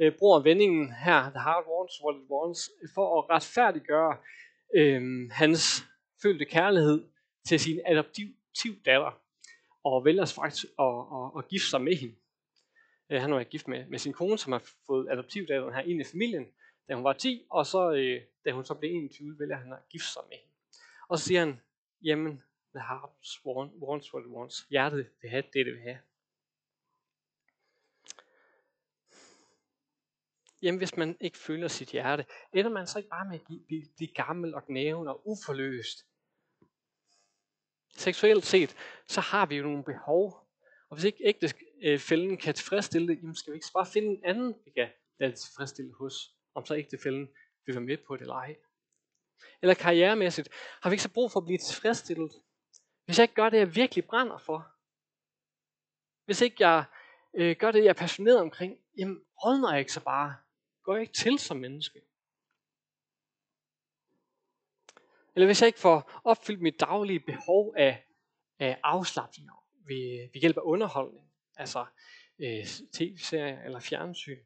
øh, 0.00 0.12
bruger 0.18 0.40
vendingen 0.40 0.92
her, 0.92 1.30
the 1.30 1.40
heart 1.40 1.64
wants 1.66 2.02
what 2.04 2.16
it 2.16 2.30
wants, 2.30 2.70
for 2.94 3.18
at 3.18 3.30
retfærdiggøre 3.30 4.16
øh, 4.76 5.30
hans 5.30 5.84
følte 6.22 6.44
kærlighed 6.44 7.04
til 7.46 7.60
sin 7.60 7.80
adoptiv 7.86 8.28
datter 8.84 9.20
og 9.84 10.04
vælger 10.04 10.26
faktisk 10.26 10.64
at, 10.78 10.94
at, 11.16 11.38
at 11.38 11.48
gifte 11.48 11.68
sig 11.70 11.82
med 11.82 11.96
hende. 11.96 12.14
Øh, 13.10 13.20
han 13.20 13.34
var 13.34 13.44
gift 13.44 13.68
med, 13.68 13.86
med 13.86 13.98
sin 13.98 14.12
kone, 14.12 14.38
som 14.38 14.52
har 14.52 14.62
fået 14.86 15.08
adoptivdatteren 15.10 15.74
her 15.74 15.82
ind 15.82 16.00
i 16.00 16.04
familien, 16.04 16.46
da 16.88 16.94
hun 16.94 17.04
var 17.04 17.12
10, 17.12 17.46
og 17.50 17.66
så, 17.66 17.92
øh, 17.92 18.20
da 18.44 18.50
hun 18.52 18.64
så 18.64 18.74
blev 18.74 18.90
21, 18.90 19.38
vælger 19.38 19.56
han 19.56 19.72
at 19.72 19.88
gifte 19.90 20.08
sig 20.12 20.22
med 20.28 20.36
hende. 20.36 20.52
Og 21.08 21.18
så 21.18 21.24
siger 21.24 21.40
han, 21.40 21.60
jamen, 22.02 22.42
the 22.74 22.82
heart 22.88 23.10
wants 23.82 24.14
what 24.14 24.24
it 24.26 24.30
wants. 24.30 24.66
Hjertet 24.70 25.10
vil 25.22 25.30
have 25.30 25.42
det, 25.42 25.66
det 25.66 25.72
vil 25.74 25.82
have. 25.82 25.98
Jamen, 30.62 30.78
hvis 30.78 30.96
man 30.96 31.16
ikke 31.20 31.38
følger 31.38 31.68
sit 31.68 31.90
hjerte, 31.90 32.26
ender 32.52 32.70
man 32.70 32.86
så 32.86 32.98
ikke 32.98 33.10
bare 33.10 33.24
med 33.24 33.34
at 33.34 33.46
blive, 33.66 33.84
blive 33.96 34.14
gammel 34.14 34.54
og 34.54 34.66
gnæven 34.66 35.08
og 35.08 35.28
uforløst? 35.28 36.06
seksuelt 37.96 38.46
set, 38.46 38.76
så 39.06 39.20
har 39.20 39.46
vi 39.46 39.56
jo 39.56 39.62
nogle 39.62 39.84
behov. 39.84 40.48
Og 40.88 40.96
hvis 40.96 41.04
ikke 41.04 41.24
ægtefælden 41.24 42.32
øh, 42.32 42.38
kan 42.38 42.54
tilfredsstille 42.54 43.08
det, 43.08 43.18
jamen 43.22 43.34
skal 43.34 43.52
vi 43.52 43.56
ikke 43.56 43.66
bare 43.74 43.86
finde 43.86 44.08
en 44.08 44.24
anden, 44.24 44.54
vi 44.64 44.70
kan 44.70 44.88
lade 45.18 45.32
det 45.32 45.40
tilfredsstille 45.40 45.94
hos, 45.98 46.34
om 46.54 46.64
så 46.64 46.74
ægtefælden 46.76 47.28
vil 47.66 47.74
være 47.74 47.84
med 47.84 47.96
på 48.06 48.16
det 48.16 48.20
eller 48.20 48.34
ej. 48.34 48.56
Eller 49.62 49.74
karrieremæssigt, 49.74 50.48
har 50.82 50.90
vi 50.90 50.94
ikke 50.94 51.02
så 51.02 51.12
brug 51.12 51.32
for 51.32 51.40
at 51.40 51.46
blive 51.46 51.58
tilfredsstillet? 51.58 52.32
Hvis 53.04 53.18
jeg 53.18 53.24
ikke 53.24 53.34
gør 53.34 53.50
det, 53.50 53.58
jeg 53.58 53.74
virkelig 53.74 54.04
brænder 54.04 54.38
for, 54.38 54.74
hvis 56.24 56.40
ikke 56.40 56.56
jeg 56.58 56.84
øh, 57.34 57.56
gør 57.56 57.70
det, 57.70 57.84
jeg 57.84 57.88
er 57.88 57.92
passioneret 57.92 58.40
omkring, 58.40 58.78
jamen 58.98 59.24
rådner 59.44 59.70
jeg 59.70 59.78
ikke 59.78 59.92
så 59.92 60.00
bare. 60.00 60.36
Går 60.82 60.94
jeg 60.94 61.02
ikke 61.02 61.14
til 61.14 61.38
som 61.38 61.56
menneske. 61.56 62.00
Eller 65.34 65.46
hvis 65.46 65.60
jeg 65.62 65.66
ikke 65.66 65.78
får 65.78 66.20
opfyldt 66.24 66.62
mit 66.62 66.80
daglige 66.80 67.20
behov 67.20 67.74
af, 67.76 68.06
af 68.58 68.80
afslappning 68.82 69.50
ved, 69.86 70.32
ved 70.32 70.40
hjælp 70.40 70.56
af 70.56 70.62
underholdning, 70.64 71.32
altså 71.56 71.86
øh, 72.38 72.66
tv-serier 72.92 73.62
eller 73.62 73.80
fjernsyn. 73.80 74.38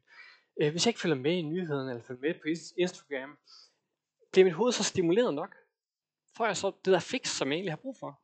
Øh, 0.61 0.71
hvis 0.71 0.85
jeg 0.85 0.89
ikke 0.89 0.99
følger 0.99 1.15
med 1.15 1.31
i 1.31 1.41
nyhederne 1.41 1.91
eller 1.91 2.03
følger 2.03 2.21
med 2.21 2.33
på 2.33 2.47
Instagram, 2.77 3.37
bliver 4.31 4.45
mit 4.45 4.53
hoved 4.53 4.71
så 4.71 4.83
stimuleret 4.83 5.33
nok? 5.33 5.55
Får 6.37 6.45
jeg 6.45 6.57
så 6.57 6.71
det 6.85 6.93
der 6.93 6.99
fix, 6.99 7.27
som 7.27 7.47
jeg 7.47 7.55
egentlig 7.55 7.71
har 7.71 7.77
brug 7.77 7.97
for? 7.99 8.21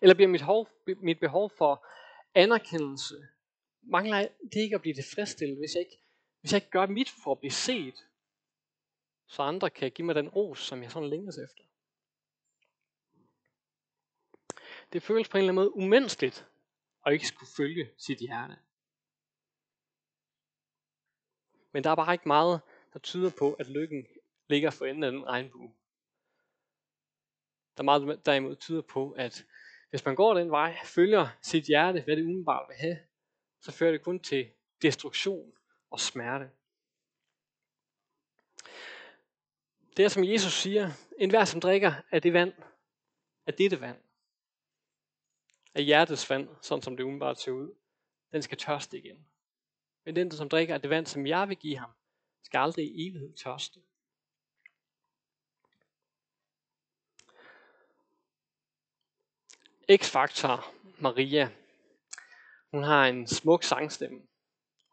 Eller 0.00 0.14
bliver 0.14 0.28
mit, 0.28 0.40
hov, 0.40 0.68
mit 0.86 1.20
behov 1.20 1.50
for 1.50 1.86
anerkendelse, 2.34 3.14
mangler 3.82 4.28
det 4.52 4.60
ikke 4.60 4.74
at 4.74 4.80
blive 4.80 4.94
tilfredsstillet, 4.94 5.58
hvis 5.58 5.74
jeg 5.74 5.80
ikke, 5.80 5.98
hvis 6.40 6.52
jeg 6.52 6.56
ikke 6.56 6.70
gør 6.70 6.86
mit 6.86 7.08
for 7.24 7.32
at 7.32 7.38
blive 7.38 7.50
set, 7.50 8.06
så 9.26 9.42
andre 9.42 9.70
kan 9.70 9.90
give 9.90 10.06
mig 10.06 10.14
den 10.14 10.28
ros, 10.28 10.58
som 10.58 10.82
jeg 10.82 10.90
sådan 10.90 11.08
længes 11.08 11.38
efter. 11.38 11.64
Det 14.92 15.02
føles 15.02 15.28
på 15.28 15.36
en 15.36 15.40
eller 15.40 15.52
anden 15.52 15.64
måde 15.64 15.76
umenneskeligt 15.76 16.46
at 17.06 17.12
ikke 17.12 17.26
skulle 17.26 17.50
følge 17.56 17.90
sit 17.98 18.18
hjerte. 18.18 18.56
Men 21.72 21.84
der 21.84 21.90
er 21.90 21.94
bare 21.94 22.14
ikke 22.14 22.28
meget, 22.28 22.60
der 22.92 22.98
tyder 22.98 23.30
på, 23.38 23.52
at 23.52 23.66
lykken 23.66 24.06
ligger 24.48 24.70
for 24.70 24.84
enden 24.84 25.04
af 25.04 25.12
den 25.12 25.26
regnbue. 25.26 25.74
Der 27.76 27.82
er 27.82 27.84
meget, 27.84 28.26
derimod 28.26 28.56
tyder 28.56 28.82
på, 28.82 29.10
at 29.10 29.46
hvis 29.94 30.04
man 30.04 30.14
går 30.14 30.34
den 30.34 30.50
vej, 30.50 30.76
følger 30.84 31.28
sit 31.42 31.64
hjerte, 31.64 32.02
hvad 32.02 32.16
det 32.16 32.22
umiddelbart 32.22 32.68
vil 32.68 32.76
have, 32.76 32.98
så 33.60 33.72
fører 33.72 33.92
det 33.92 34.02
kun 34.02 34.20
til 34.20 34.50
destruktion 34.82 35.52
og 35.90 36.00
smerte. 36.00 36.50
Det 39.96 40.04
er 40.04 40.08
som 40.08 40.24
Jesus 40.24 40.52
siger, 40.52 40.90
en 41.18 41.30
hver 41.30 41.44
som 41.44 41.60
drikker 41.60 41.92
af 42.10 42.22
det 42.22 42.32
vand, 42.32 42.52
af 43.46 43.54
dette 43.54 43.80
vand, 43.80 43.98
af 45.74 45.84
hjertets 45.84 46.30
vand, 46.30 46.48
sådan 46.62 46.82
som 46.82 46.96
det 46.96 47.04
umiddelbart 47.04 47.40
ser 47.40 47.52
ud, 47.52 47.74
den 48.32 48.42
skal 48.42 48.58
tørste 48.58 48.98
igen. 48.98 49.26
Men 50.04 50.16
den, 50.16 50.30
som 50.30 50.48
drikker 50.48 50.74
af 50.74 50.80
det 50.80 50.90
vand, 50.90 51.06
som 51.06 51.26
jeg 51.26 51.48
vil 51.48 51.56
give 51.56 51.78
ham, 51.78 51.90
skal 52.42 52.58
aldrig 52.58 52.84
i 52.84 53.08
evighed 53.08 53.32
tørste. 53.32 53.80
X-faktor 59.92 60.66
Maria. 60.98 61.48
Hun 62.70 62.82
har 62.82 63.06
en 63.06 63.26
smuk 63.26 63.62
sangstemme. 63.62 64.20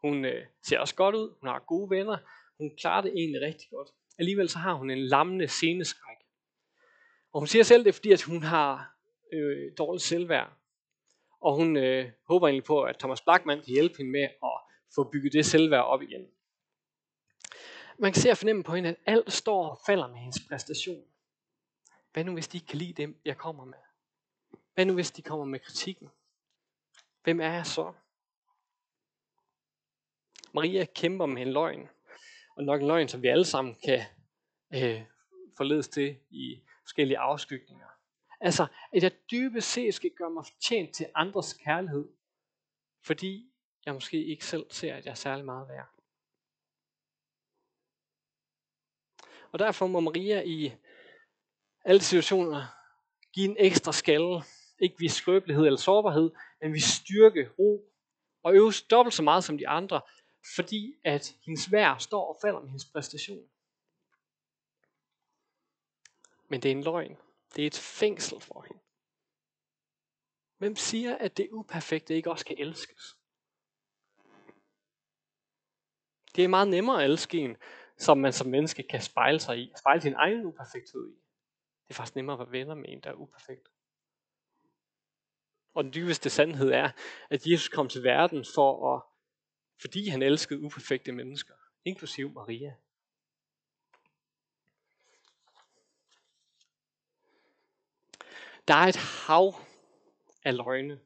Hun 0.00 0.24
øh, 0.24 0.46
ser 0.62 0.78
også 0.78 0.94
godt 0.94 1.14
ud. 1.14 1.34
Hun 1.40 1.48
har 1.48 1.58
gode 1.58 1.90
venner. 1.90 2.16
Hun 2.58 2.76
klarer 2.76 3.02
det 3.02 3.12
egentlig 3.12 3.40
rigtig 3.40 3.68
godt. 3.70 3.88
Alligevel 4.18 4.48
så 4.48 4.58
har 4.58 4.74
hun 4.74 4.90
en 4.90 4.98
lammende 4.98 5.48
sceneskræk. 5.48 6.16
Og 7.32 7.40
hun 7.40 7.46
siger 7.46 7.62
selv 7.62 7.84
det, 7.84 7.94
fordi 7.94 8.12
at 8.12 8.22
hun 8.22 8.42
har 8.42 8.96
øh, 9.32 9.72
dårligt 9.78 10.04
selvværd. 10.04 10.52
Og 11.40 11.56
hun 11.56 11.76
øh, 11.76 12.10
håber 12.28 12.48
egentlig 12.48 12.64
på, 12.64 12.82
at 12.82 12.98
Thomas 12.98 13.20
Blackman 13.20 13.62
kan 13.62 13.72
hjælpe 13.72 13.96
hende 13.96 14.12
med 14.12 14.22
at 14.22 14.60
få 14.94 15.10
bygget 15.12 15.32
det 15.32 15.46
selvværd 15.46 15.84
op 15.84 16.02
igen. 16.02 16.26
Man 17.98 18.12
kan 18.12 18.22
se 18.22 18.30
og 18.30 18.36
fornemme 18.36 18.62
på 18.62 18.74
hende, 18.74 18.88
at 18.88 18.96
alt 19.06 19.32
står 19.32 19.70
og 19.70 19.80
falder 19.86 20.08
med 20.08 20.18
hendes 20.18 20.40
præstation. 20.48 21.04
Hvad 22.12 22.24
nu 22.24 22.32
hvis 22.32 22.48
de 22.48 22.56
ikke 22.56 22.66
kan 22.66 22.78
lide 22.78 23.02
dem, 23.02 23.20
jeg 23.24 23.36
kommer 23.36 23.64
med? 23.64 23.78
Hvad 24.74 24.84
nu 24.84 24.94
hvis 24.94 25.10
de 25.10 25.22
kommer 25.22 25.44
med 25.44 25.60
kritikken? 25.60 26.10
Hvem 27.22 27.40
er 27.40 27.52
jeg 27.52 27.66
så? 27.66 27.92
Maria 30.54 30.84
kæmper 30.84 31.26
med 31.26 31.42
en 31.42 31.52
løgn, 31.52 31.88
og 32.56 32.64
nok 32.64 32.80
en 32.80 32.86
løgn, 32.86 33.08
som 33.08 33.22
vi 33.22 33.28
alle 33.28 33.44
sammen 33.44 33.76
kan 33.84 34.00
øh, 34.74 35.02
forledes 35.56 35.88
til 35.88 36.18
i 36.30 36.62
forskellige 36.82 37.18
afskygninger. 37.18 37.86
Altså, 38.40 38.66
at 38.92 39.02
jeg 39.02 39.12
dybest 39.30 39.72
set 39.72 39.94
skal 39.94 40.10
gøre 40.10 40.30
mig 40.30 40.44
fortjent 40.46 40.94
til 40.94 41.06
andres 41.14 41.54
kærlighed, 41.54 42.08
fordi 43.04 43.52
jeg 43.86 43.94
måske 43.94 44.24
ikke 44.24 44.44
selv 44.44 44.66
ser, 44.70 44.94
at 44.94 45.04
jeg 45.04 45.10
er 45.10 45.14
særlig 45.14 45.44
meget 45.44 45.68
værd. 45.68 45.88
Og 49.52 49.58
derfor 49.58 49.86
må 49.86 50.00
Maria 50.00 50.42
i 50.42 50.72
alle 51.84 52.02
situationer 52.02 52.66
give 53.32 53.48
en 53.48 53.56
ekstra 53.58 53.92
skalle 53.92 54.42
ikke 54.82 54.98
vise 54.98 55.16
skrøbelighed 55.16 55.64
eller 55.66 55.78
sårbarhed, 55.78 56.30
men 56.60 56.72
vi 56.72 56.80
styrke, 56.80 57.50
ro 57.58 57.92
og 58.42 58.54
øves 58.54 58.82
dobbelt 58.82 59.14
så 59.14 59.22
meget 59.22 59.44
som 59.44 59.58
de 59.58 59.68
andre, 59.68 60.00
fordi 60.54 60.94
at 61.04 61.34
hendes 61.44 61.72
værd 61.72 62.00
står 62.00 62.34
og 62.34 62.38
falder 62.42 62.60
med 62.60 62.68
hendes 62.68 62.84
præstation. 62.84 63.48
Men 66.48 66.62
det 66.62 66.68
er 66.68 66.72
en 66.72 66.82
løgn. 66.82 67.16
Det 67.56 67.62
er 67.62 67.66
et 67.66 67.78
fængsel 67.78 68.40
for 68.40 68.62
hende. 68.62 68.82
Hvem 70.58 70.76
siger, 70.76 71.18
at 71.18 71.36
det 71.36 71.48
uperfekte 71.50 72.14
ikke 72.14 72.30
også 72.30 72.44
kan 72.44 72.58
elskes? 72.58 73.16
Det 76.36 76.44
er 76.44 76.48
meget 76.48 76.68
nemmere 76.68 77.04
at 77.04 77.10
elske 77.10 77.38
en, 77.38 77.56
som 77.96 78.18
man 78.18 78.32
som 78.32 78.46
menneske 78.46 78.82
kan 78.82 79.02
spejle 79.02 79.40
sig 79.40 79.58
i. 79.58 79.72
Spejle 79.78 80.02
sin 80.02 80.14
egen 80.14 80.46
uperfekthed 80.46 81.08
i. 81.08 81.14
Det 81.84 81.90
er 81.90 81.94
faktisk 81.94 82.16
nemmere 82.16 82.34
at 82.34 82.38
være 82.38 82.60
venner 82.60 82.74
med 82.74 82.84
en, 82.88 83.00
der 83.00 83.10
er 83.10 83.14
uperfekt. 83.14 83.71
Og 85.74 85.84
den 85.84 85.94
dybeste 85.94 86.30
sandhed 86.30 86.70
er, 86.70 86.90
at 87.30 87.46
Jesus 87.46 87.68
kom 87.68 87.88
til 87.88 88.02
verden 88.02 88.44
for 88.54 88.94
at, 88.94 89.02
fordi 89.80 90.08
han 90.08 90.22
elskede 90.22 90.60
uperfekte 90.60 91.12
mennesker, 91.12 91.54
inklusiv 91.84 92.32
Maria. 92.32 92.74
Der 98.68 98.74
er 98.74 98.86
et 98.86 98.96
hav 98.96 99.54
af 100.44 100.56
løgne, 100.56 101.00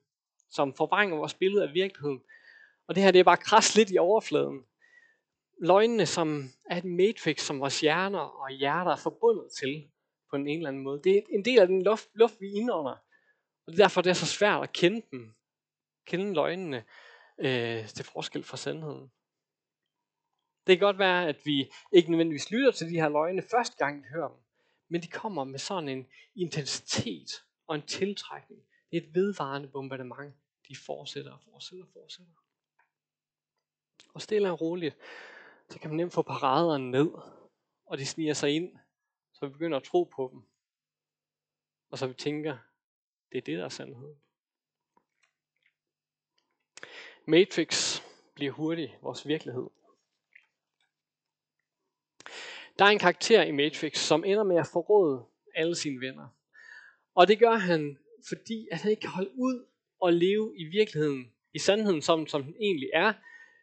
som 0.51 0.75
forvrænger 0.75 1.17
vores 1.17 1.35
billede 1.35 1.69
af 1.69 1.75
virkeligheden. 1.75 2.23
Og 2.87 2.95
det 2.95 3.03
her 3.03 3.11
det 3.11 3.19
er 3.19 3.25
bare 3.25 3.37
kras 3.37 3.77
lidt 3.77 3.91
i 3.91 3.99
overfladen. 3.99 4.65
Løgnene, 5.59 6.07
som 6.07 6.51
er 6.71 6.77
et 6.77 6.85
matrix, 6.85 7.41
som 7.41 7.61
vores 7.61 7.81
hjerner 7.81 8.19
og 8.19 8.51
hjerter 8.51 8.91
er 8.93 8.97
forbundet 8.97 9.53
til 9.59 9.91
på 10.31 10.37
en 10.37 10.49
eller 10.49 10.69
anden 10.69 10.83
måde. 10.83 11.01
Det 11.05 11.17
er 11.17 11.23
en 11.29 11.45
del 11.45 11.59
af 11.59 11.67
den 11.67 11.83
luft, 11.83 12.09
luft 12.15 12.41
vi 12.41 12.53
indånder. 12.53 12.97
Og 13.67 13.73
det 13.73 13.79
er 13.81 13.85
derfor, 13.85 14.03
det 14.03 14.11
er 14.11 14.15
så 14.15 14.27
svært 14.27 14.63
at 14.63 14.73
kende 14.73 15.03
dem. 15.11 15.35
Kende 16.05 16.35
løgnene 16.35 16.85
øh, 17.39 17.89
til 17.89 18.05
forskel 18.05 18.43
fra 18.43 18.57
sandheden. 18.57 19.13
Det 20.67 20.79
kan 20.79 20.87
godt 20.87 20.99
være, 20.99 21.29
at 21.29 21.47
vi 21.47 21.73
ikke 21.93 22.11
nødvendigvis 22.11 22.51
lytter 22.51 22.71
til 22.71 22.87
de 22.87 23.01
her 23.01 23.09
løgne 23.09 23.43
første 23.43 23.77
gang, 23.77 24.03
vi 24.03 24.09
hører 24.09 24.29
dem. 24.29 24.39
Men 24.89 25.03
de 25.03 25.09
kommer 25.09 25.45
med 25.45 25.59
sådan 25.59 25.89
en 25.89 26.07
intensitet 26.35 27.31
og 27.67 27.75
en 27.75 27.83
tiltrækning. 27.83 28.63
Det 28.91 28.97
er 28.97 29.01
et 29.01 29.15
vedvarende 29.15 29.69
bombardement. 29.69 30.35
De 30.69 30.77
fortsætter 30.77 31.33
og 31.33 31.41
fortsætter 31.41 31.85
og 31.85 31.91
fortsætter. 31.93 32.33
Og 34.15 34.23
stille 34.23 34.51
og 34.51 34.61
roligt, 34.61 34.97
så 35.69 35.79
kan 35.79 35.91
man 35.91 35.97
nemt 35.97 36.13
få 36.13 36.23
paraderne 36.23 36.91
ned, 36.91 37.11
og 37.87 37.99
de 37.99 38.07
sniger 38.07 38.35
sig 38.35 38.51
ind, 38.51 38.77
så 39.33 39.47
vi 39.47 39.53
begynder 39.53 39.77
at 39.77 39.85
tro 39.85 40.05
på 40.05 40.31
dem. 40.33 40.43
Og 41.91 41.99
så 41.99 42.07
vi 42.07 42.15
tænker, 42.15 42.59
det 43.37 43.43
er 43.43 43.53
det, 43.53 43.59
der 43.59 43.65
er 43.65 43.69
sandheden. 43.69 44.17
Matrix 47.27 48.01
bliver 48.35 48.53
hurtigt 48.53 48.93
vores 49.03 49.29
virkelighed. 49.29 49.67
Der 52.79 52.85
er 52.85 52.89
en 52.89 52.99
karakter 52.99 53.43
i 53.43 53.51
Matrix, 53.51 53.99
som 53.99 54.25
ender 54.25 54.45
med 54.45 54.57
at 54.57 54.67
forråde 54.73 55.27
alle 55.55 55.75
sine 55.75 56.01
venner. 56.01 56.29
Og 57.15 57.29
det 57.29 57.39
gør 57.39 57.55
han, 57.55 57.99
fordi 58.29 58.69
at 58.73 58.79
han 58.79 58.91
ikke 58.91 59.01
kan 59.01 59.11
holde 59.11 59.31
ud 59.35 59.67
og 60.01 60.13
leve 60.13 60.55
i 60.59 60.65
virkeligheden, 60.65 61.33
i 61.55 61.59
sandheden, 61.59 62.03
som, 62.03 62.27
som 62.27 62.45
den 62.45 62.55
egentlig 62.61 62.91
er 62.95 63.13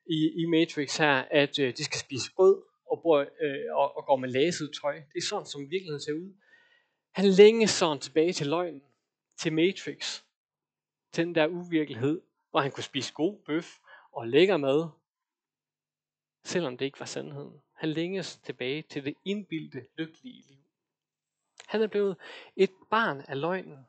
i, 0.06 0.42
i 0.42 0.46
Matrix 0.46 0.98
her, 0.98 1.26
at 1.32 1.60
øh, 1.60 1.78
de 1.78 1.84
skal 1.84 2.00
spise 2.00 2.34
brød 2.36 2.64
og, 2.92 3.00
bor, 3.04 3.20
øh, 3.20 3.76
og, 3.76 3.98
og 3.98 4.06
går 4.06 4.16
med 4.16 4.30
laset 4.30 4.72
tøj. 4.82 4.96
Det 4.96 5.18
er 5.18 5.28
sådan, 5.30 5.46
som 5.46 5.62
virkeligheden 5.62 6.02
ser 6.02 6.14
ud. 6.14 6.34
Han 7.12 7.26
længes 7.26 7.70
sådan 7.70 8.00
tilbage 8.00 8.34
til 8.34 8.48
løgnen 8.48 8.82
til 9.38 9.54
Matrix. 9.54 10.24
Til 11.12 11.26
den 11.26 11.36
der 11.36 11.48
uvirkelighed, 11.48 12.22
hvor 12.50 12.60
han 12.60 12.72
kunne 12.72 12.84
spise 12.84 13.14
god 13.14 13.44
bøf 13.46 13.80
og 14.12 14.28
lækker 14.28 14.58
mad, 14.58 14.90
selvom 16.44 16.78
det 16.78 16.86
ikke 16.86 17.00
var 17.00 17.06
sandheden. 17.06 17.62
Han 17.74 17.90
længes 17.90 18.38
tilbage 18.38 18.82
til 18.82 19.06
det 19.06 19.16
indbildte, 19.26 19.88
lykkelige 19.98 20.44
liv. 20.48 20.64
Han 21.68 21.82
er 21.82 21.88
blevet 21.88 22.18
et 22.56 22.72
barn 22.90 23.22
af 23.22 23.42
løgnen, 23.42 23.88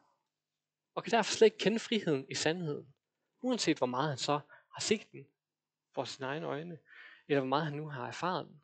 og 0.95 1.03
kan 1.05 1.11
derfor 1.11 1.33
slet 1.33 1.47
ikke 1.47 1.59
kende 1.59 1.79
friheden 1.79 2.27
i 2.31 2.35
sandheden, 2.35 2.95
uanset 3.41 3.79
hvor 3.79 3.87
meget 3.87 4.09
han 4.09 4.19
så 4.19 4.41
har 4.73 4.81
set 4.81 5.13
den 5.13 5.27
for 5.93 6.05
sine 6.05 6.27
egne 6.27 6.47
øjne, 6.47 6.79
eller 7.29 7.41
hvor 7.41 7.49
meget 7.49 7.65
han 7.65 7.73
nu 7.73 7.89
har 7.89 8.07
erfaret 8.07 8.47
den. 8.47 8.61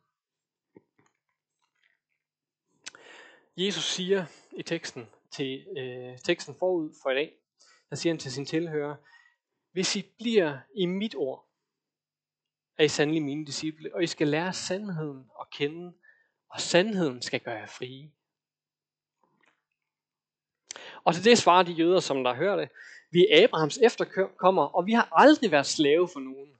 Jesus 3.57 3.83
siger 3.83 4.25
i 4.51 4.63
teksten 4.63 5.09
til 5.31 5.67
øh, 5.77 6.17
teksten 6.17 6.55
forud 6.59 6.93
for 7.03 7.09
i 7.09 7.15
dag, 7.15 7.33
der 7.89 7.95
siger 7.95 8.13
han 8.13 8.19
til 8.19 8.31
sin 8.31 8.45
tilhører, 8.45 8.95
hvis 9.71 9.95
I 9.95 10.01
bliver 10.19 10.59
i 10.75 10.85
mit 10.85 11.15
ord, 11.15 11.47
er 12.77 12.83
I 12.83 12.87
sandelig 12.87 13.23
mine 13.23 13.45
disciple, 13.45 13.95
og 13.95 14.03
I 14.03 14.07
skal 14.07 14.27
lære 14.27 14.53
sandheden 14.53 15.29
at 15.39 15.49
kende, 15.49 15.93
og 16.49 16.61
sandheden 16.61 17.21
skal 17.21 17.39
gøre 17.39 17.55
jer 17.55 17.67
frie. 17.67 18.11
Og 21.03 21.13
til 21.13 21.23
det 21.23 21.37
svarer 21.37 21.63
de 21.63 21.71
jøder, 21.71 21.99
som 21.99 22.23
der 22.23 22.33
hører 22.33 22.55
det, 22.55 22.69
vi 23.11 23.27
er 23.31 23.43
Abrahams 23.43 23.77
efterkommer, 23.77 24.63
og 24.63 24.85
vi 24.85 24.91
har 24.91 25.09
aldrig 25.11 25.51
været 25.51 25.65
slave 25.65 26.09
for 26.13 26.19
nogen. 26.19 26.59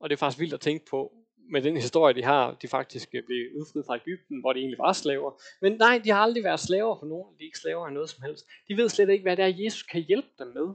Og 0.00 0.10
det 0.10 0.16
er 0.16 0.18
faktisk 0.18 0.40
vildt 0.40 0.54
at 0.54 0.60
tænke 0.60 0.86
på, 0.90 1.21
med 1.50 1.62
den 1.62 1.76
historie, 1.76 2.14
de 2.14 2.24
har, 2.24 2.54
de 2.54 2.68
faktisk 2.68 3.08
øh, 3.14 3.22
blev 3.26 3.48
udfriet 3.56 3.86
fra 3.86 3.96
Ægypten, 3.96 4.40
hvor 4.40 4.52
de 4.52 4.58
egentlig 4.58 4.78
var 4.78 4.92
slaver. 4.92 5.42
Men 5.60 5.72
nej, 5.72 6.00
de 6.04 6.10
har 6.10 6.20
aldrig 6.20 6.44
været 6.44 6.60
slaver 6.60 6.98
for 6.98 7.06
nogen. 7.06 7.38
De 7.38 7.42
er 7.42 7.46
ikke 7.46 7.58
slaver 7.58 7.86
af 7.86 7.92
noget 7.92 8.10
som 8.10 8.22
helst. 8.22 8.46
De 8.68 8.76
ved 8.76 8.88
slet 8.88 9.08
ikke, 9.10 9.22
hvad 9.22 9.36
det 9.36 9.44
er, 9.44 9.64
Jesus 9.64 9.82
kan 9.82 10.00
hjælpe 10.00 10.28
dem 10.38 10.46
med. 10.46 10.66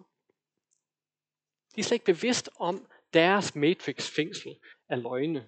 De 1.75 1.79
er 1.79 1.83
slet 1.83 1.95
ikke 1.95 2.05
bevidst 2.05 2.49
om 2.59 2.87
deres 3.13 3.55
matrix-fængsel 3.55 4.55
af 4.89 5.01
løgne. 5.01 5.47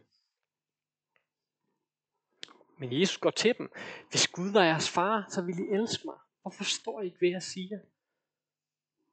Men 2.78 3.00
Jesus 3.00 3.18
går 3.18 3.32
til 3.32 3.58
dem. 3.58 3.72
Hvis 4.10 4.28
Gud 4.28 4.52
var 4.52 4.64
jeres 4.64 4.90
far, 4.90 5.26
så 5.30 5.42
ville 5.42 5.66
I 5.66 5.74
elske 5.74 6.02
mig. 6.06 6.18
Hvorfor 6.42 6.58
forstår 6.58 7.02
I 7.02 7.06
ikke, 7.06 7.18
hvad 7.18 7.30
jeg 7.30 7.44
siger? 7.44 7.80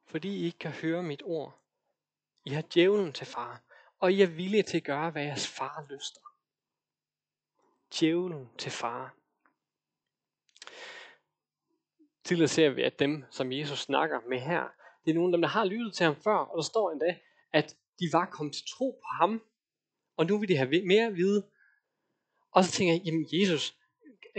Fordi 0.05 0.37
I 0.37 0.45
ikke 0.45 0.57
kan 0.57 0.71
høre 0.71 1.03
mit 1.03 1.23
ord. 1.25 1.59
I 2.45 2.49
har 2.49 2.63
djævlen 2.73 3.13
til 3.13 3.25
far 3.25 3.66
og 3.99 4.13
I 4.13 4.21
er 4.21 4.27
villige 4.27 4.63
til 4.63 4.77
at 4.77 4.83
gøre, 4.83 5.11
hvad 5.11 5.23
jeres 5.23 5.47
far 5.47 5.85
lyster. 5.89 6.21
Djævlen 7.99 8.49
til 8.57 8.71
far. 8.71 9.15
Tidligere 12.23 12.47
ser 12.47 12.69
vi, 12.69 12.83
at 12.83 12.99
dem, 12.99 13.23
som 13.31 13.51
Jesus 13.51 13.79
snakker 13.79 14.19
med 14.29 14.39
her, 14.39 14.63
det 15.05 15.11
er 15.11 15.15
nogle 15.15 15.29
af 15.29 15.37
dem, 15.37 15.41
der 15.41 15.49
har 15.49 15.65
lyttet 15.65 15.93
til 15.93 16.05
ham 16.05 16.15
før, 16.15 16.35
og 16.35 16.57
der 16.57 16.63
står 16.63 16.91
endda, 16.91 17.17
at 17.53 17.75
de 17.99 18.09
var 18.13 18.25
kommet 18.25 18.53
til 18.55 18.65
tro 18.67 18.91
på 18.91 19.07
ham, 19.19 19.41
og 20.17 20.25
nu 20.25 20.37
vil 20.37 20.49
de 20.49 20.57
have 20.57 20.85
mere 20.85 21.07
at 21.07 21.15
vide. 21.15 21.45
Og 22.51 22.63
så 22.63 22.71
tænker 22.71 22.93
jeg, 22.93 23.01
jamen 23.05 23.25
Jesus, 23.31 23.77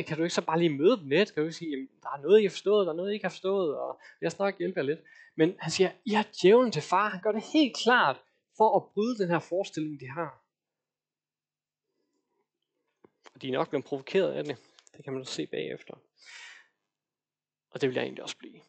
kan 0.06 0.16
du 0.16 0.22
ikke 0.22 0.34
så 0.34 0.44
bare 0.44 0.58
lige 0.58 0.78
møde 0.78 0.96
dem 0.96 1.08
lidt? 1.08 1.34
Kan 1.34 1.42
du 1.42 1.46
ikke 1.46 1.58
sige, 1.58 1.70
jamen, 1.70 1.88
der 2.02 2.08
er 2.08 2.22
noget, 2.22 2.40
I 2.40 2.42
har 2.42 2.50
forstået, 2.50 2.86
der 2.86 2.92
er 2.92 2.96
noget, 2.96 3.10
I 3.10 3.14
ikke 3.14 3.24
har 3.24 3.30
forstået, 3.30 3.78
og 3.78 4.00
jeg 4.20 4.32
snakker 4.32 4.58
hjælper 4.58 4.82
lidt. 4.82 5.00
Men 5.36 5.54
han 5.58 5.70
siger, 5.70 5.90
I 6.04 6.10
har 6.10 6.26
djævlen 6.42 6.72
til 6.72 6.82
far. 6.82 7.08
Han 7.08 7.20
gør 7.22 7.32
det 7.32 7.42
helt 7.52 7.76
klart, 7.76 8.22
for 8.58 8.76
at 8.76 8.92
bryde 8.92 9.18
den 9.18 9.28
her 9.28 9.38
forestilling, 9.38 10.00
de 10.00 10.08
har. 10.08 10.44
Og 13.34 13.42
de 13.42 13.48
er 13.48 13.52
nok 13.52 13.68
blevet 13.68 13.84
provokeret 13.84 14.32
af 14.32 14.44
det. 14.44 14.56
Det 14.96 15.04
kan 15.04 15.12
man 15.12 15.24
se 15.24 15.46
bagefter. 15.46 15.94
Og 17.70 17.80
det 17.80 17.88
vil 17.88 17.94
jeg 17.94 18.02
egentlig 18.02 18.22
også 18.22 18.38
blive. 18.38 18.60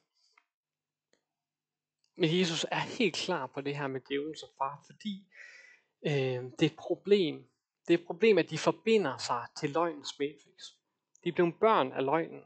Men 2.16 2.40
Jesus 2.40 2.66
er 2.72 2.80
helt 2.80 3.16
klar 3.16 3.48
på 3.48 3.62
det 3.62 3.78
her 3.78 3.88
med 3.88 4.02
djævlen 4.10 4.36
som 4.36 4.50
far, 4.58 4.84
fordi 4.86 5.28
øh, 6.06 6.44
det 6.52 6.62
er 6.62 6.66
et 6.66 6.76
problem. 6.76 7.50
Det 7.88 7.94
er 7.94 7.98
et 7.98 8.06
problem, 8.06 8.38
at 8.38 8.50
de 8.50 8.58
forbinder 8.58 9.18
sig 9.18 9.46
til 9.60 9.70
løgnens 9.70 10.20
matrix. 10.20 10.60
De 11.24 11.30
er 11.30 11.34
blevet 11.34 11.56
børn 11.60 11.92
af 11.92 12.06
løgnen. 12.06 12.44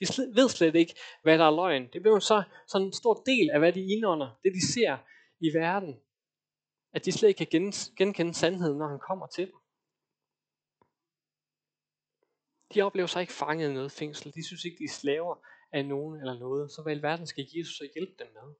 De 0.00 0.06
ved 0.34 0.48
slet 0.48 0.74
ikke, 0.74 0.94
hvad 1.22 1.38
der 1.38 1.44
er 1.44 1.56
løgn. 1.56 1.88
Det 1.92 2.02
bliver 2.02 2.18
så 2.18 2.42
sådan 2.68 2.86
en 2.86 2.92
stor 2.92 3.14
del 3.14 3.50
af, 3.50 3.58
hvad 3.58 3.72
de 3.72 3.80
indånder. 3.80 4.38
Det 4.42 4.52
de 4.54 4.72
ser 4.72 4.98
i 5.40 5.54
verden 5.54 6.00
at 6.92 7.04
de 7.04 7.12
slet 7.12 7.28
ikke 7.28 7.46
kan 7.46 7.72
genkende 7.96 8.34
sandheden, 8.34 8.78
når 8.78 8.88
han 8.88 8.98
kommer 8.98 9.26
til 9.26 9.46
dem. 9.46 9.56
De 12.74 12.82
oplever 12.82 13.06
sig 13.06 13.20
ikke 13.20 13.32
fanget 13.32 13.70
i 13.70 13.72
noget 13.72 13.92
fængsel. 13.92 14.34
De 14.34 14.46
synes 14.46 14.64
ikke, 14.64 14.78
de 14.78 14.84
er 14.84 14.88
slaver 14.88 15.36
af 15.72 15.86
nogen 15.86 16.20
eller 16.20 16.38
noget. 16.38 16.72
Så 16.72 16.82
hvad 16.82 16.96
i 16.96 17.02
verden 17.02 17.26
skal 17.26 17.46
Jesus 17.56 17.76
så 17.76 17.88
hjælpe 17.94 18.24
dem 18.24 18.32
med? 18.32 18.54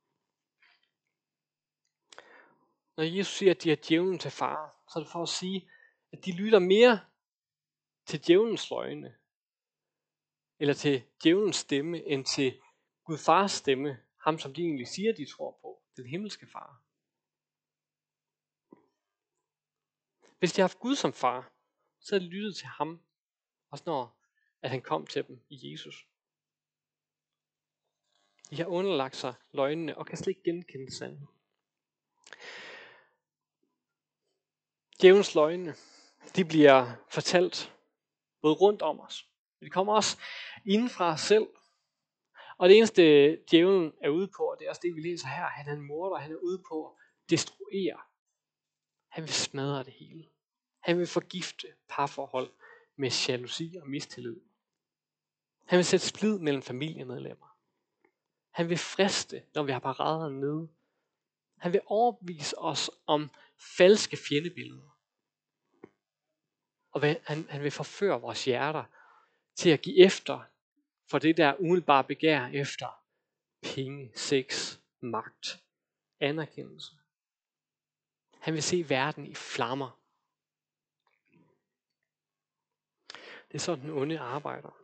Når 2.96 3.04
Jesus 3.04 3.34
siger, 3.34 3.50
at 3.50 3.62
de 3.62 3.72
er 3.72 3.76
djævlen 3.88 4.18
til 4.18 4.30
far, 4.30 4.82
så 4.92 4.98
er 4.98 5.02
det 5.02 5.12
for 5.12 5.22
at 5.22 5.28
sige, 5.28 5.70
at 6.12 6.24
de 6.24 6.32
lytter 6.32 6.58
mere 6.58 7.00
til 8.06 8.26
djævelens 8.26 8.70
løgne, 8.70 9.16
eller 10.58 10.74
til 10.74 11.02
djævelens 11.22 11.56
stemme, 11.56 12.06
end 12.06 12.24
til 12.24 12.60
Gud 13.04 13.18
fars 13.18 13.52
stemme, 13.52 13.98
ham 14.24 14.38
som 14.38 14.54
de 14.54 14.62
egentlig 14.62 14.88
siger, 14.88 15.12
de 15.12 15.26
tror 15.26 15.58
på, 15.62 15.82
den 15.96 16.06
himmelske 16.06 16.46
far. 16.46 16.82
Hvis 20.40 20.52
de 20.52 20.60
har 20.60 20.68
haft 20.68 20.78
Gud 20.78 20.96
som 20.96 21.12
far, 21.12 21.52
så 22.00 22.14
havde 22.14 22.24
de 22.24 22.30
lyttet 22.30 22.56
til 22.56 22.66
ham, 22.66 23.02
også 23.70 23.84
når 23.86 24.20
at 24.62 24.70
han 24.70 24.82
kom 24.82 25.06
til 25.06 25.26
dem 25.26 25.44
i 25.48 25.72
Jesus. 25.72 26.06
De 28.50 28.56
har 28.56 28.66
underlagt 28.66 29.16
sig 29.16 29.34
løgnene 29.52 29.98
og 29.98 30.06
kan 30.06 30.18
slet 30.18 30.28
ikke 30.28 30.42
genkende 30.44 30.96
sandheden. 30.96 31.28
Djævens 35.00 35.34
løgne, 35.34 35.74
de 36.36 36.44
bliver 36.44 36.92
fortalt 37.08 37.76
både 38.42 38.54
rundt 38.54 38.82
om 38.82 39.00
os. 39.00 39.28
Men 39.60 39.66
de 39.66 39.70
kommer 39.70 39.94
også 39.94 40.18
inden 40.66 40.90
fra 40.90 41.12
os 41.12 41.20
selv. 41.20 41.48
Og 42.58 42.68
det 42.68 42.76
eneste 42.76 43.02
djævlen 43.50 43.92
er 44.02 44.08
ude 44.08 44.28
på, 44.36 44.42
og 44.42 44.56
det 44.58 44.64
er 44.64 44.68
også 44.68 44.80
det, 44.84 44.94
vi 44.94 45.00
læser 45.00 45.28
her, 45.28 45.46
han 45.46 45.68
er 45.68 45.72
en 45.72 45.86
morder, 45.86 46.16
han 46.16 46.32
er 46.32 46.36
ude 46.36 46.62
på 46.68 46.86
at 46.86 46.96
destruere 47.30 48.00
han 49.10 49.24
vil 49.24 49.32
smadre 49.32 49.84
det 49.84 49.92
hele. 49.92 50.28
Han 50.80 50.98
vil 50.98 51.06
forgifte 51.06 51.66
parforhold 51.88 52.50
med 52.96 53.10
jalousi 53.28 53.76
og 53.82 53.88
mistillid. 53.88 54.40
Han 55.66 55.76
vil 55.76 55.84
sætte 55.84 56.06
splid 56.06 56.38
mellem 56.38 56.62
familiemedlemmer. 56.62 57.58
Han 58.50 58.68
vil 58.68 58.78
friste, 58.78 59.42
når 59.54 59.62
vi 59.62 59.72
har 59.72 59.78
paraderne 59.78 60.40
nede. 60.40 60.68
Han 61.56 61.72
vil 61.72 61.80
overbevise 61.86 62.58
os 62.58 62.90
om 63.06 63.30
falske 63.76 64.16
fjendebilleder. 64.16 64.98
Og 66.92 67.00
han, 67.02 67.46
han 67.48 67.62
vil 67.62 67.70
forføre 67.70 68.20
vores 68.20 68.44
hjerter 68.44 68.84
til 69.54 69.70
at 69.70 69.80
give 69.80 69.98
efter 70.06 70.44
for 71.10 71.18
det 71.18 71.36
der 71.36 71.54
umiddelbare 71.60 72.04
begær 72.04 72.46
efter 72.46 73.04
penge, 73.62 74.12
sex, 74.14 74.76
magt, 75.00 75.62
anerkendelse. 76.20 76.99
Han 78.40 78.54
vil 78.54 78.62
se 78.62 78.88
verden 78.88 79.26
i 79.26 79.34
flammer. 79.34 80.00
Det 83.48 83.54
er 83.54 83.58
sådan 83.58 83.84
den 83.84 83.90
onde 83.90 84.18
arbejder. 84.18 84.76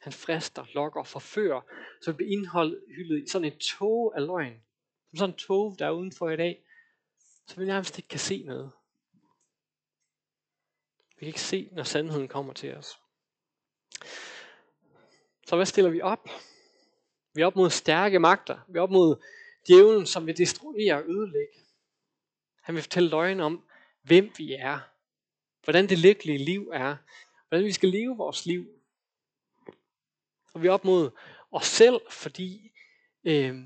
Han 0.00 0.12
frister, 0.12 0.64
lokker, 0.74 1.02
forfører, 1.02 1.60
så 2.02 2.12
vi 2.12 2.16
bliver 2.16 2.38
indholdet 2.38 2.84
i 2.88 3.28
sådan 3.28 3.48
et 3.48 3.58
tog 3.58 4.16
af 4.16 4.26
løgn. 4.26 4.62
Som 5.10 5.18
sådan 5.18 5.34
et 5.34 5.36
tog, 5.36 5.76
der 5.78 5.86
er 5.86 5.90
udenfor 5.90 6.30
i 6.30 6.36
dag, 6.36 6.64
så 7.46 7.60
vi 7.60 7.66
nærmest 7.66 7.98
ikke 7.98 8.08
kan 8.08 8.18
se 8.18 8.42
noget. 8.42 8.72
Vi 11.08 11.18
kan 11.18 11.26
ikke 11.26 11.40
se, 11.40 11.68
når 11.72 11.82
sandheden 11.82 12.28
kommer 12.28 12.52
til 12.52 12.74
os. 12.74 13.00
Så 15.46 15.56
hvad 15.56 15.66
stiller 15.66 15.90
vi 15.90 16.00
op? 16.00 16.28
Vi 17.34 17.42
er 17.42 17.46
op 17.46 17.56
mod 17.56 17.70
stærke 17.70 18.18
magter. 18.18 18.58
Vi 18.68 18.78
er 18.78 18.82
op 18.82 18.90
mod 18.90 19.22
djævlen, 19.68 20.06
som 20.06 20.26
vil 20.26 20.36
destruere 20.36 20.94
og 20.94 21.04
ødelægge. 21.08 21.69
Han 22.60 22.74
vil 22.74 22.82
fortælle 22.82 23.08
løgn 23.08 23.40
om, 23.40 23.64
hvem 24.02 24.32
vi 24.36 24.52
er. 24.52 24.78
Hvordan 25.64 25.88
det 25.88 25.98
lykkelige 25.98 26.44
liv 26.44 26.70
er. 26.72 26.96
Hvordan 27.48 27.66
vi 27.66 27.72
skal 27.72 27.88
leve 27.88 28.16
vores 28.16 28.46
liv. 28.46 28.68
Og 30.54 30.62
vi 30.62 30.66
er 30.66 30.72
op 30.72 30.84
mod 30.84 31.10
os 31.50 31.66
selv, 31.66 32.00
fordi, 32.10 32.72
øh, 33.24 33.56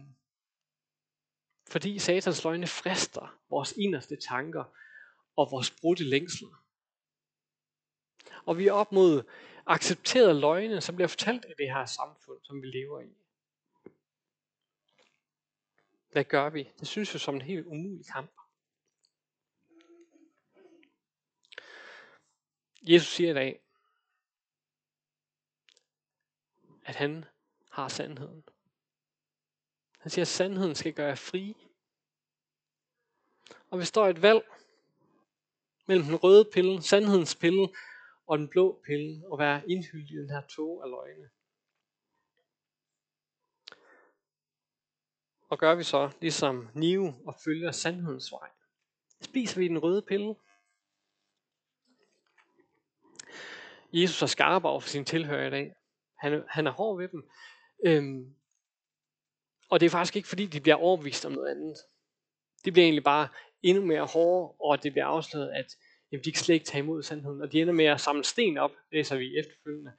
fordi 1.66 1.98
satans 1.98 2.44
løgne 2.44 2.66
frister 2.66 3.40
vores 3.50 3.72
inderste 3.72 4.16
tanker 4.16 4.64
og 5.36 5.48
vores 5.50 5.70
brudte 5.70 6.04
længsler. 6.04 6.64
Og 8.46 8.58
vi 8.58 8.66
er 8.66 8.72
op 8.72 8.92
mod 8.92 9.22
accepterede 9.66 10.40
løgne, 10.40 10.80
som 10.80 10.94
bliver 10.94 11.08
fortalt 11.08 11.44
i 11.44 11.52
det 11.58 11.72
her 11.72 11.86
samfund, 11.86 12.38
som 12.42 12.62
vi 12.62 12.66
lever 12.66 13.00
i. 13.00 13.14
Hvad 16.12 16.24
gør 16.24 16.50
vi? 16.50 16.68
Det 16.80 16.88
synes 16.88 17.14
vi 17.14 17.18
som 17.18 17.34
en 17.34 17.42
helt 17.42 17.66
umulig 17.66 18.06
kamp. 18.06 18.30
Jesus 22.86 23.14
siger 23.14 23.30
i 23.30 23.34
dag, 23.34 23.60
at 26.84 26.96
han 26.96 27.24
har 27.70 27.88
sandheden. 27.88 28.44
Han 29.98 30.10
siger, 30.10 30.22
at 30.22 30.28
sandheden 30.28 30.74
skal 30.74 30.92
gøre 30.92 31.08
jer 31.08 31.14
frie. 31.14 31.54
Og 33.70 33.78
vi 33.78 33.84
står 33.84 34.06
et 34.08 34.22
valg 34.22 34.42
mellem 35.86 36.06
den 36.06 36.16
røde 36.16 36.50
pille, 36.52 36.82
sandhedens 36.82 37.36
pille, 37.36 37.68
og 38.26 38.38
den 38.38 38.48
blå 38.48 38.82
pille, 38.86 39.22
og 39.26 39.38
være 39.38 39.70
indhyldet 39.70 40.10
i 40.10 40.16
den 40.16 40.30
her 40.30 40.46
tog 40.46 40.84
af 40.84 40.90
løgne. 40.90 41.30
Og 45.48 45.58
gør 45.58 45.74
vi 45.74 45.82
så, 45.82 46.10
ligesom 46.20 46.68
Nive, 46.74 47.14
og 47.26 47.34
følger 47.44 47.70
sandhedens 47.70 48.32
vej? 48.32 48.50
Spiser 49.20 49.60
vi 49.60 49.68
den 49.68 49.78
røde 49.78 50.02
pille? 50.02 50.34
Jesus 53.94 54.22
er 54.22 54.26
skarp 54.26 54.64
over 54.64 54.80
for 54.80 54.88
sine 54.88 55.04
tilhører 55.04 55.46
i 55.46 55.50
dag. 55.50 55.74
Han, 56.18 56.42
han 56.48 56.66
er 56.66 56.70
hård 56.70 56.98
ved 56.98 57.08
dem. 57.08 57.30
Øhm, 57.86 58.34
og 59.68 59.80
det 59.80 59.86
er 59.86 59.90
faktisk 59.90 60.16
ikke 60.16 60.28
fordi, 60.28 60.46
de 60.46 60.60
bliver 60.60 60.76
overbevist 60.76 61.24
om 61.24 61.32
noget 61.32 61.50
andet. 61.50 61.76
De 62.64 62.72
bliver 62.72 62.84
egentlig 62.84 63.04
bare 63.04 63.28
endnu 63.62 63.84
mere 63.84 64.06
hårde, 64.06 64.54
og 64.60 64.82
det 64.82 64.92
bliver 64.92 65.06
afsløret, 65.06 65.50
at 65.50 65.66
jamen, 66.12 66.24
de 66.24 66.32
kan 66.32 66.42
slet 66.42 66.54
ikke 66.54 66.66
tage 66.66 66.82
imod 66.82 67.02
sandheden. 67.02 67.42
Og 67.42 67.52
de 67.52 67.60
ender 67.60 67.74
med 67.74 67.84
at 67.84 68.00
samle 68.00 68.24
sten 68.24 68.58
op, 68.58 68.72
læser 68.92 69.16
vi 69.16 69.38
efterfølgende, 69.38 69.92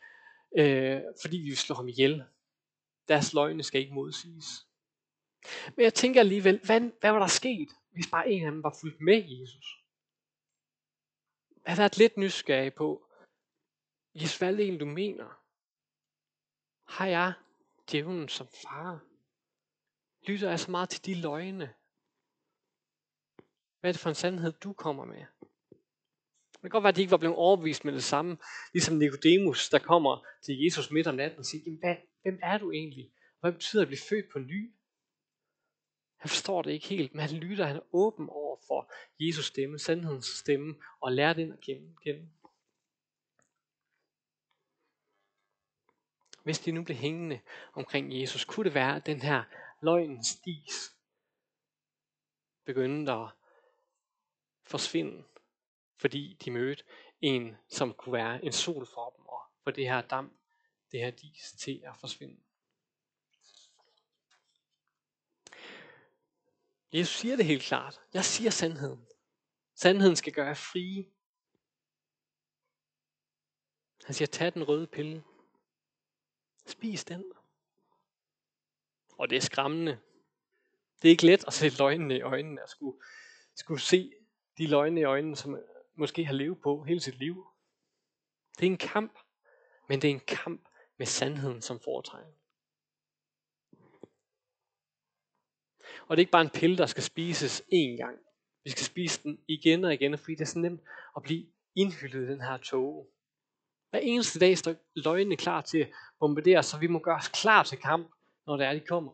øh, 0.57 1.01
fordi 1.21 1.37
de 1.37 1.43
vil 1.43 1.57
slå 1.57 1.75
ham 1.75 1.87
ihjel. 1.87 2.23
Deres 3.07 3.33
løgne 3.33 3.63
skal 3.63 3.81
ikke 3.81 3.93
modsiges. 3.93 4.45
Men 5.75 5.83
jeg 5.83 5.93
tænker 5.93 6.19
alligevel, 6.19 6.59
hvad, 6.63 6.81
hvad 6.99 7.11
var 7.11 7.19
der 7.19 7.27
sket, 7.27 7.69
hvis 7.91 8.07
bare 8.11 8.29
en 8.29 8.45
af 8.45 8.51
dem 8.51 8.63
var 8.63 8.77
fuldt 8.81 9.01
med 9.01 9.23
Jesus? 9.39 9.65
Jeg 11.65 11.73
har 11.73 11.81
været 11.81 11.97
lidt 11.97 12.17
nysgerrig 12.17 12.73
på, 12.73 13.04
Jes, 14.15 14.37
hvad 14.37 14.47
er 14.47 14.51
det 14.51 14.63
egentlig, 14.63 14.79
du 14.79 14.85
mener? 14.85 15.41
Har 16.87 17.07
jeg 17.07 17.33
djævlen 17.91 18.29
som 18.29 18.47
far? 18.47 19.03
Lytter 20.27 20.49
jeg 20.49 20.59
så 20.59 20.71
meget 20.71 20.89
til 20.89 21.05
de 21.05 21.21
løgne? 21.21 21.73
Hvad 23.79 23.89
er 23.89 23.91
det 23.91 23.99
for 23.99 24.09
en 24.09 24.15
sandhed, 24.15 24.51
du 24.51 24.73
kommer 24.73 25.05
med? 25.05 25.25
Det 26.51 26.61
kan 26.61 26.69
godt 26.69 26.83
være, 26.83 26.89
at 26.89 26.95
de 26.95 27.01
ikke 27.01 27.11
var 27.11 27.17
blevet 27.17 27.35
overbevist 27.35 27.85
med 27.85 27.93
det 27.93 28.03
samme, 28.03 28.37
ligesom 28.73 28.95
Nikodemus, 28.95 29.69
der 29.69 29.79
kommer 29.79 30.25
til 30.41 30.63
Jesus 30.63 30.91
midt 30.91 31.07
om 31.07 31.15
natten 31.15 31.39
og 31.39 31.45
siger, 31.45 31.77
hvad, 31.79 31.95
hvem 32.21 32.39
er 32.43 32.57
du 32.57 32.71
egentlig? 32.71 33.11
Hvad 33.39 33.51
betyder 33.51 33.81
at 33.81 33.87
blive 33.87 33.99
født 34.09 34.25
på 34.33 34.39
ny? 34.39 34.73
Han 36.15 36.29
forstår 36.29 36.61
det 36.61 36.71
ikke 36.71 36.87
helt, 36.87 37.13
men 37.13 37.21
han 37.21 37.39
lytter, 37.39 37.65
han 37.65 37.75
er 37.75 37.87
åben 37.93 38.29
over 38.29 38.57
for 38.67 38.91
Jesus 39.19 39.45
stemme, 39.45 39.79
sandhedens 39.79 40.25
stemme, 40.25 40.75
og 41.01 41.11
lærer 41.11 41.33
den 41.33 41.53
at 41.53 41.59
kende. 41.61 42.29
Hvis 46.45 46.59
de 46.59 46.71
nu 46.71 46.83
blev 46.83 46.97
hængende 46.97 47.41
omkring 47.73 48.21
Jesus, 48.21 48.45
kunne 48.45 48.63
det 48.63 48.73
være, 48.73 48.95
at 48.95 49.05
den 49.05 49.21
her 49.21 49.43
løgnens 49.81 50.35
dis 50.35 50.95
begyndte 52.65 53.11
at 53.11 53.29
forsvinde, 54.63 55.23
fordi 55.97 56.37
de 56.45 56.51
mødte 56.51 56.83
en, 57.21 57.55
som 57.69 57.93
kunne 57.93 58.13
være 58.13 58.45
en 58.45 58.51
sol 58.51 58.85
for 58.85 59.09
dem, 59.09 59.25
og 59.25 59.41
for 59.63 59.71
det 59.71 59.87
her 59.87 60.01
damp, 60.01 60.33
det 60.91 60.99
her 60.99 61.11
dis 61.11 61.51
til 61.51 61.81
at 61.85 61.97
forsvinde. 61.97 62.41
Jesus 66.93 67.15
siger 67.15 67.35
det 67.35 67.45
helt 67.45 67.63
klart. 67.63 68.01
Jeg 68.13 68.25
siger 68.25 68.49
sandheden. 68.49 69.07
Sandheden 69.75 70.15
skal 70.15 70.33
gøre 70.33 70.47
jer 70.47 70.53
frie. 70.53 71.05
Han 74.05 74.13
siger, 74.13 74.27
tag 74.27 74.53
den 74.53 74.63
røde 74.63 74.87
pille. 74.87 75.23
Spis 76.65 77.05
den. 77.05 77.31
Og 79.17 79.29
det 79.29 79.35
er 79.35 79.41
skræmmende. 79.41 79.99
Det 81.01 81.07
er 81.07 81.11
ikke 81.11 81.25
let 81.25 81.47
at 81.47 81.53
se 81.53 81.69
løgnene 81.69 82.17
i 82.17 82.21
øjnene 82.21 82.63
og 82.63 82.69
skulle, 82.69 82.97
skulle 83.55 83.81
se 83.81 84.13
de 84.57 84.67
løgne 84.67 85.01
i 85.01 85.03
øjnene, 85.03 85.35
som 85.35 85.57
måske 85.95 86.25
har 86.25 86.33
levet 86.33 86.61
på 86.61 86.83
hele 86.83 86.99
sit 86.99 87.19
liv. 87.19 87.47
Det 88.59 88.67
er 88.67 88.71
en 88.71 88.77
kamp, 88.77 89.19
men 89.89 90.01
det 90.01 90.07
er 90.07 90.13
en 90.13 90.25
kamp 90.27 90.67
med 90.97 91.05
sandheden 91.05 91.61
som 91.61 91.79
foretegn. 91.79 92.33
Og 96.07 96.17
det 96.17 96.21
er 96.21 96.25
ikke 96.25 96.31
bare 96.31 96.41
en 96.41 96.49
pille, 96.49 96.77
der 96.77 96.85
skal 96.85 97.03
spises 97.03 97.61
én 97.61 97.97
gang. 97.97 98.19
Vi 98.63 98.69
skal 98.69 98.85
spise 98.85 99.23
den 99.23 99.43
igen 99.47 99.83
og 99.83 99.93
igen, 99.93 100.17
fordi 100.17 100.31
det 100.31 100.41
er 100.41 100.45
så 100.45 100.59
nemt 100.59 100.81
at 101.15 101.23
blive 101.23 101.45
indhyldet 101.75 102.23
i 102.23 102.31
den 102.31 102.41
her 102.41 102.57
tåge. 102.57 103.07
Hver 103.89 103.99
eneste 103.99 104.39
dag 104.39 104.57
står 104.57 104.75
løgnene 104.95 105.37
klar 105.37 105.61
til 105.61 105.79
at 105.79 105.91
bombardere, 106.19 106.63
så 106.63 106.77
vi 106.77 106.87
må 106.87 106.99
gøre 106.99 107.15
os 107.15 107.27
klar 107.27 107.63
til 107.63 107.77
kamp, 107.77 108.11
når 108.45 108.57
det 108.57 108.65
er, 108.65 108.73
de 108.73 108.79
kommer. 108.79 109.11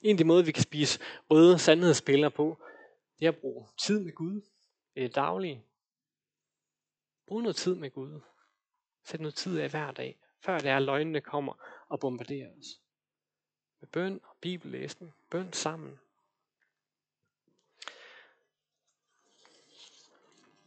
En 0.00 0.10
af 0.10 0.18
de 0.18 0.24
måder, 0.24 0.44
vi 0.44 0.52
kan 0.52 0.62
spise 0.62 1.00
røde 1.30 1.58
sandhedsspiller 1.58 2.28
på, 2.28 2.58
det 3.18 3.26
er 3.26 3.32
at 3.32 3.38
bruge 3.38 3.68
tid 3.82 4.00
med 4.00 4.12
Gud 4.12 4.42
øh, 4.96 5.04
i 5.04 5.06
det 5.06 5.14
daglige. 5.14 5.64
Brug 7.26 7.42
noget 7.42 7.56
tid 7.56 7.74
med 7.74 7.90
Gud. 7.90 8.20
Sæt 9.04 9.20
noget 9.20 9.34
tid 9.34 9.60
af 9.60 9.70
hver 9.70 9.90
dag, 9.90 10.18
før 10.44 10.58
det 10.58 10.68
er, 10.68 10.76
at 10.76 10.82
løgnene 10.82 11.20
kommer 11.20 11.52
og 11.88 12.00
bombarderer 12.00 12.50
os. 12.58 12.80
Med 13.80 13.88
bøn 13.88 14.20
og 14.24 14.36
bibellæsning. 14.40 15.14
Bøn 15.30 15.52
sammen. 15.52 16.00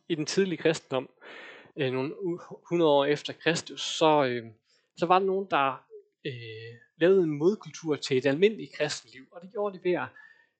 I 0.08 0.15
den 0.15 0.25
tidlige 0.25 0.58
kristendom, 0.58 1.10
øh, 1.77 1.91
nogle 1.91 2.13
100 2.63 2.91
år 2.91 3.05
efter 3.05 3.33
Kristus, 3.33 3.81
så, 3.81 4.25
øh, 4.25 4.45
så 4.97 5.05
var 5.05 5.19
der 5.19 5.25
nogen, 5.25 5.47
der 5.51 5.86
øh, 6.25 6.33
lavede 6.97 7.23
en 7.23 7.38
modkultur 7.38 7.95
til 7.95 8.17
et 8.17 8.25
almindeligt 8.25 8.73
kristenliv, 8.73 9.25
og 9.31 9.41
det 9.41 9.51
gjorde 9.51 9.77
de 9.77 9.83
ved 9.83 9.91
at 9.91 10.07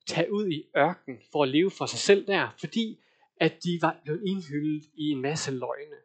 tage 0.08 0.34
ud 0.34 0.48
i 0.48 0.70
ørken 0.78 1.22
for 1.32 1.44
at 1.44 1.50
leve 1.50 1.72
for 1.72 1.86
sig 1.86 2.00
selv 2.00 2.28
der, 2.28 2.50
fordi 2.60 3.00
at 3.40 3.64
de 3.64 3.80
var 3.82 4.00
blevet 4.04 4.22
indhyldet 4.28 4.84
i 4.94 5.10
en 5.10 5.22
masse 5.22 5.52
løgne. 5.52 5.96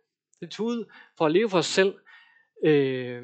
Det 0.40 0.50
tog 0.50 0.66
ud 0.66 0.90
for 1.18 1.26
at 1.26 1.32
leve 1.32 1.50
for 1.50 1.60
sig 1.60 1.74
selv, 1.74 1.98
øh, 2.64 3.22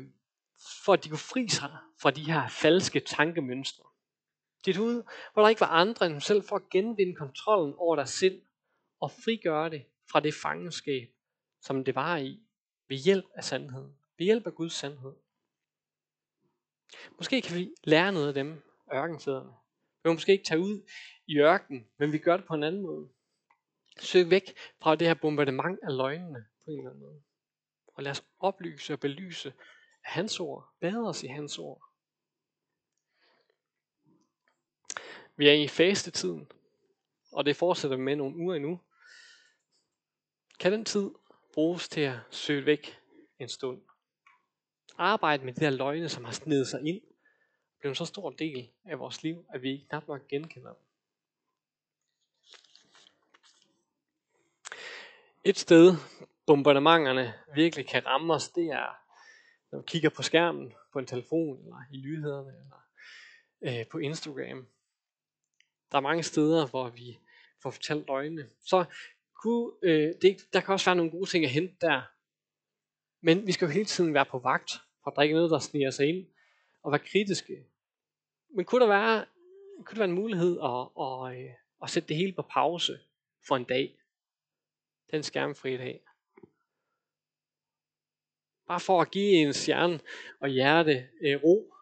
for 0.84 0.92
at 0.92 1.04
de 1.04 1.08
kunne 1.08 1.18
fri 1.18 1.48
sig 1.48 1.70
fra 2.02 2.10
de 2.10 2.24
her 2.24 2.48
falske 2.48 3.00
tankemønstre. 3.00 3.84
De 4.66 4.72
tog 4.72 4.84
ud, 4.84 5.02
hvor 5.32 5.42
der 5.42 5.48
ikke 5.48 5.60
var 5.60 5.66
andre 5.66 6.06
end 6.06 6.12
dem 6.12 6.20
selv, 6.20 6.42
for 6.48 6.56
at 6.56 6.68
genvinde 6.70 7.14
kontrollen 7.14 7.74
over 7.78 7.96
deres 7.96 8.10
sind 8.10 8.40
og 9.00 9.10
frigøre 9.10 9.70
det 9.70 9.84
fra 10.10 10.20
det 10.20 10.34
fangenskab, 10.34 11.08
som 11.64 11.84
det 11.84 11.94
var 11.94 12.16
i, 12.16 12.42
ved 12.88 12.96
hjælp 12.96 13.26
af 13.34 13.44
sandheden, 13.44 13.98
ved 14.18 14.24
hjælp 14.24 14.46
af 14.46 14.54
Guds 14.54 14.72
sandhed. 14.72 15.14
Måske 17.16 17.42
kan 17.42 17.56
vi 17.56 17.74
lære 17.84 18.12
noget 18.12 18.28
af 18.28 18.34
dem, 18.34 18.62
ørkensæderne. 18.94 19.50
Vi 20.02 20.08
må 20.08 20.12
måske 20.12 20.32
ikke 20.32 20.44
tage 20.44 20.60
ud 20.60 20.90
i 21.26 21.38
ørkenen, 21.38 21.88
men 21.98 22.12
vi 22.12 22.18
gør 22.18 22.36
det 22.36 22.46
på 22.46 22.54
en 22.54 22.62
anden 22.62 22.82
måde. 22.82 23.08
Søg 24.00 24.30
væk 24.30 24.58
fra 24.82 24.96
det 24.96 25.06
her 25.06 25.14
bombardement 25.14 25.78
af 25.82 25.96
løgnene 25.96 26.46
på 26.64 26.70
en 26.70 26.78
eller 26.78 26.90
anden 26.90 27.04
måde. 27.04 27.22
Og 27.86 28.02
lad 28.02 28.10
os 28.10 28.24
oplyse 28.38 28.92
og 28.92 29.00
belyse 29.00 29.54
hans 30.02 30.40
ord. 30.40 30.74
Bade 30.80 31.08
os 31.08 31.22
i 31.22 31.26
hans 31.26 31.58
ord. 31.58 31.82
Vi 35.36 35.48
er 35.48 35.52
i 35.52 35.68
fastetiden, 35.68 36.52
og 37.32 37.44
det 37.44 37.56
fortsætter 37.56 37.96
med 37.96 38.16
nogle 38.16 38.36
uger 38.36 38.54
endnu. 38.54 38.80
Kan 40.58 40.72
den 40.72 40.84
tid 40.84 41.10
bruges 41.54 41.88
til 41.88 42.00
at 42.00 42.18
søge 42.30 42.66
væk 42.66 42.98
en 43.38 43.48
stund? 43.48 43.82
Arbejde 44.98 45.44
med 45.44 45.52
de 45.52 45.60
der 45.60 45.70
løgne, 45.70 46.08
som 46.08 46.24
har 46.24 46.32
snedet 46.32 46.68
sig 46.68 46.80
ind, 46.86 47.00
bliver 47.78 47.90
en 47.90 47.94
så 47.94 48.04
stor 48.04 48.30
del 48.30 48.70
af 48.84 48.98
vores 48.98 49.22
liv, 49.22 49.46
at 49.54 49.62
vi 49.62 49.86
knap 49.88 50.08
nok 50.08 50.28
genkender 50.28 50.72
dem. 50.72 50.82
Et 55.44 55.58
sted, 55.58 55.94
bombardementerne 56.46 57.34
virkelig 57.54 57.86
kan 57.86 58.06
ramme 58.06 58.34
os, 58.34 58.48
det 58.48 58.66
er, 58.66 58.98
når 59.70 59.78
vi 59.78 59.84
kigger 59.86 60.10
på 60.10 60.22
skærmen, 60.22 60.74
på 60.92 60.98
en 60.98 61.06
telefon, 61.06 61.58
eller 61.58 61.82
i 61.92 61.96
nyhederne, 61.96 62.48
eller 62.48 62.84
øh, 63.62 63.86
på 63.86 63.98
Instagram. 63.98 64.66
Der 65.92 65.96
er 65.98 66.00
mange 66.00 66.22
steder, 66.22 66.66
hvor 66.66 66.88
vi 66.88 67.18
får 67.62 67.70
fortalt 67.70 68.06
løgne. 68.06 68.48
Så 68.60 68.84
kunne, 69.44 69.72
øh, 69.82 70.14
det, 70.22 70.52
der 70.52 70.60
kan 70.60 70.72
også 70.72 70.86
være 70.90 70.96
nogle 70.96 71.10
gode 71.10 71.30
ting 71.30 71.44
at 71.44 71.50
hente 71.50 71.76
der. 71.80 72.02
Men 73.20 73.46
vi 73.46 73.52
skal 73.52 73.66
jo 73.66 73.72
hele 73.72 73.84
tiden 73.84 74.14
være 74.14 74.26
på 74.26 74.38
vagt 74.38 74.70
for 75.02 75.10
at 75.10 75.16
drikke 75.16 75.34
noget, 75.34 75.50
der 75.50 75.58
sniger 75.58 75.90
sig 75.90 76.06
ind, 76.08 76.26
og 76.82 76.92
være 76.92 77.06
kritiske. 77.10 77.66
Men 78.56 78.64
kunne 78.64 78.80
der 78.80 78.86
være, 78.86 79.26
kunne 79.84 79.94
der 79.94 80.00
være 80.00 80.08
en 80.08 80.20
mulighed 80.22 80.58
at, 80.70 80.88
at, 81.04 81.14
at, 81.30 81.56
at 81.82 81.90
sætte 81.90 82.08
det 82.08 82.16
hele 82.16 82.32
på 82.32 82.42
pause 82.42 82.98
for 83.48 83.56
en 83.56 83.64
dag? 83.64 83.98
Den 85.10 85.22
skærmfri 85.22 85.76
dag. 85.76 86.04
Bare 88.66 88.80
for 88.80 89.02
at 89.02 89.10
give 89.10 89.32
ens 89.32 89.66
hjerne 89.66 90.00
og 90.40 90.48
hjerte 90.48 91.08
øh, 91.20 91.42
ro 91.44 91.74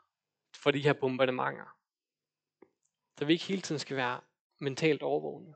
for 0.55 0.71
de 0.71 0.83
her 0.83 0.93
bombardementer. 0.93 1.79
Så 3.19 3.25
vi 3.25 3.33
ikke 3.33 3.45
hele 3.45 3.63
tiden 3.63 3.79
skal 3.79 3.97
være 3.97 4.21
mentalt 4.59 5.03
overvågne. 5.03 5.55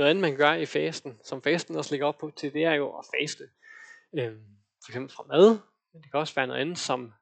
Noget 0.00 0.10
andet, 0.10 0.22
man 0.22 0.36
gør 0.36 0.52
i 0.52 0.66
fasten, 0.66 1.18
som 1.24 1.42
fasten 1.42 1.76
også 1.76 1.90
ligger 1.90 2.06
op 2.06 2.18
på 2.18 2.30
til, 2.36 2.52
det 2.52 2.64
er 2.64 2.72
jo 2.72 2.98
at 2.98 3.04
faste. 3.20 3.44
Øh, 4.18 4.36
for 4.84 4.90
eksempel 4.90 5.14
fra 5.14 5.24
mad, 5.28 5.58
men 5.92 6.02
det 6.02 6.10
kan 6.10 6.20
også 6.20 6.34
være 6.34 6.46
noget 6.46 6.60
andet, 6.60 6.78
som 6.78 7.12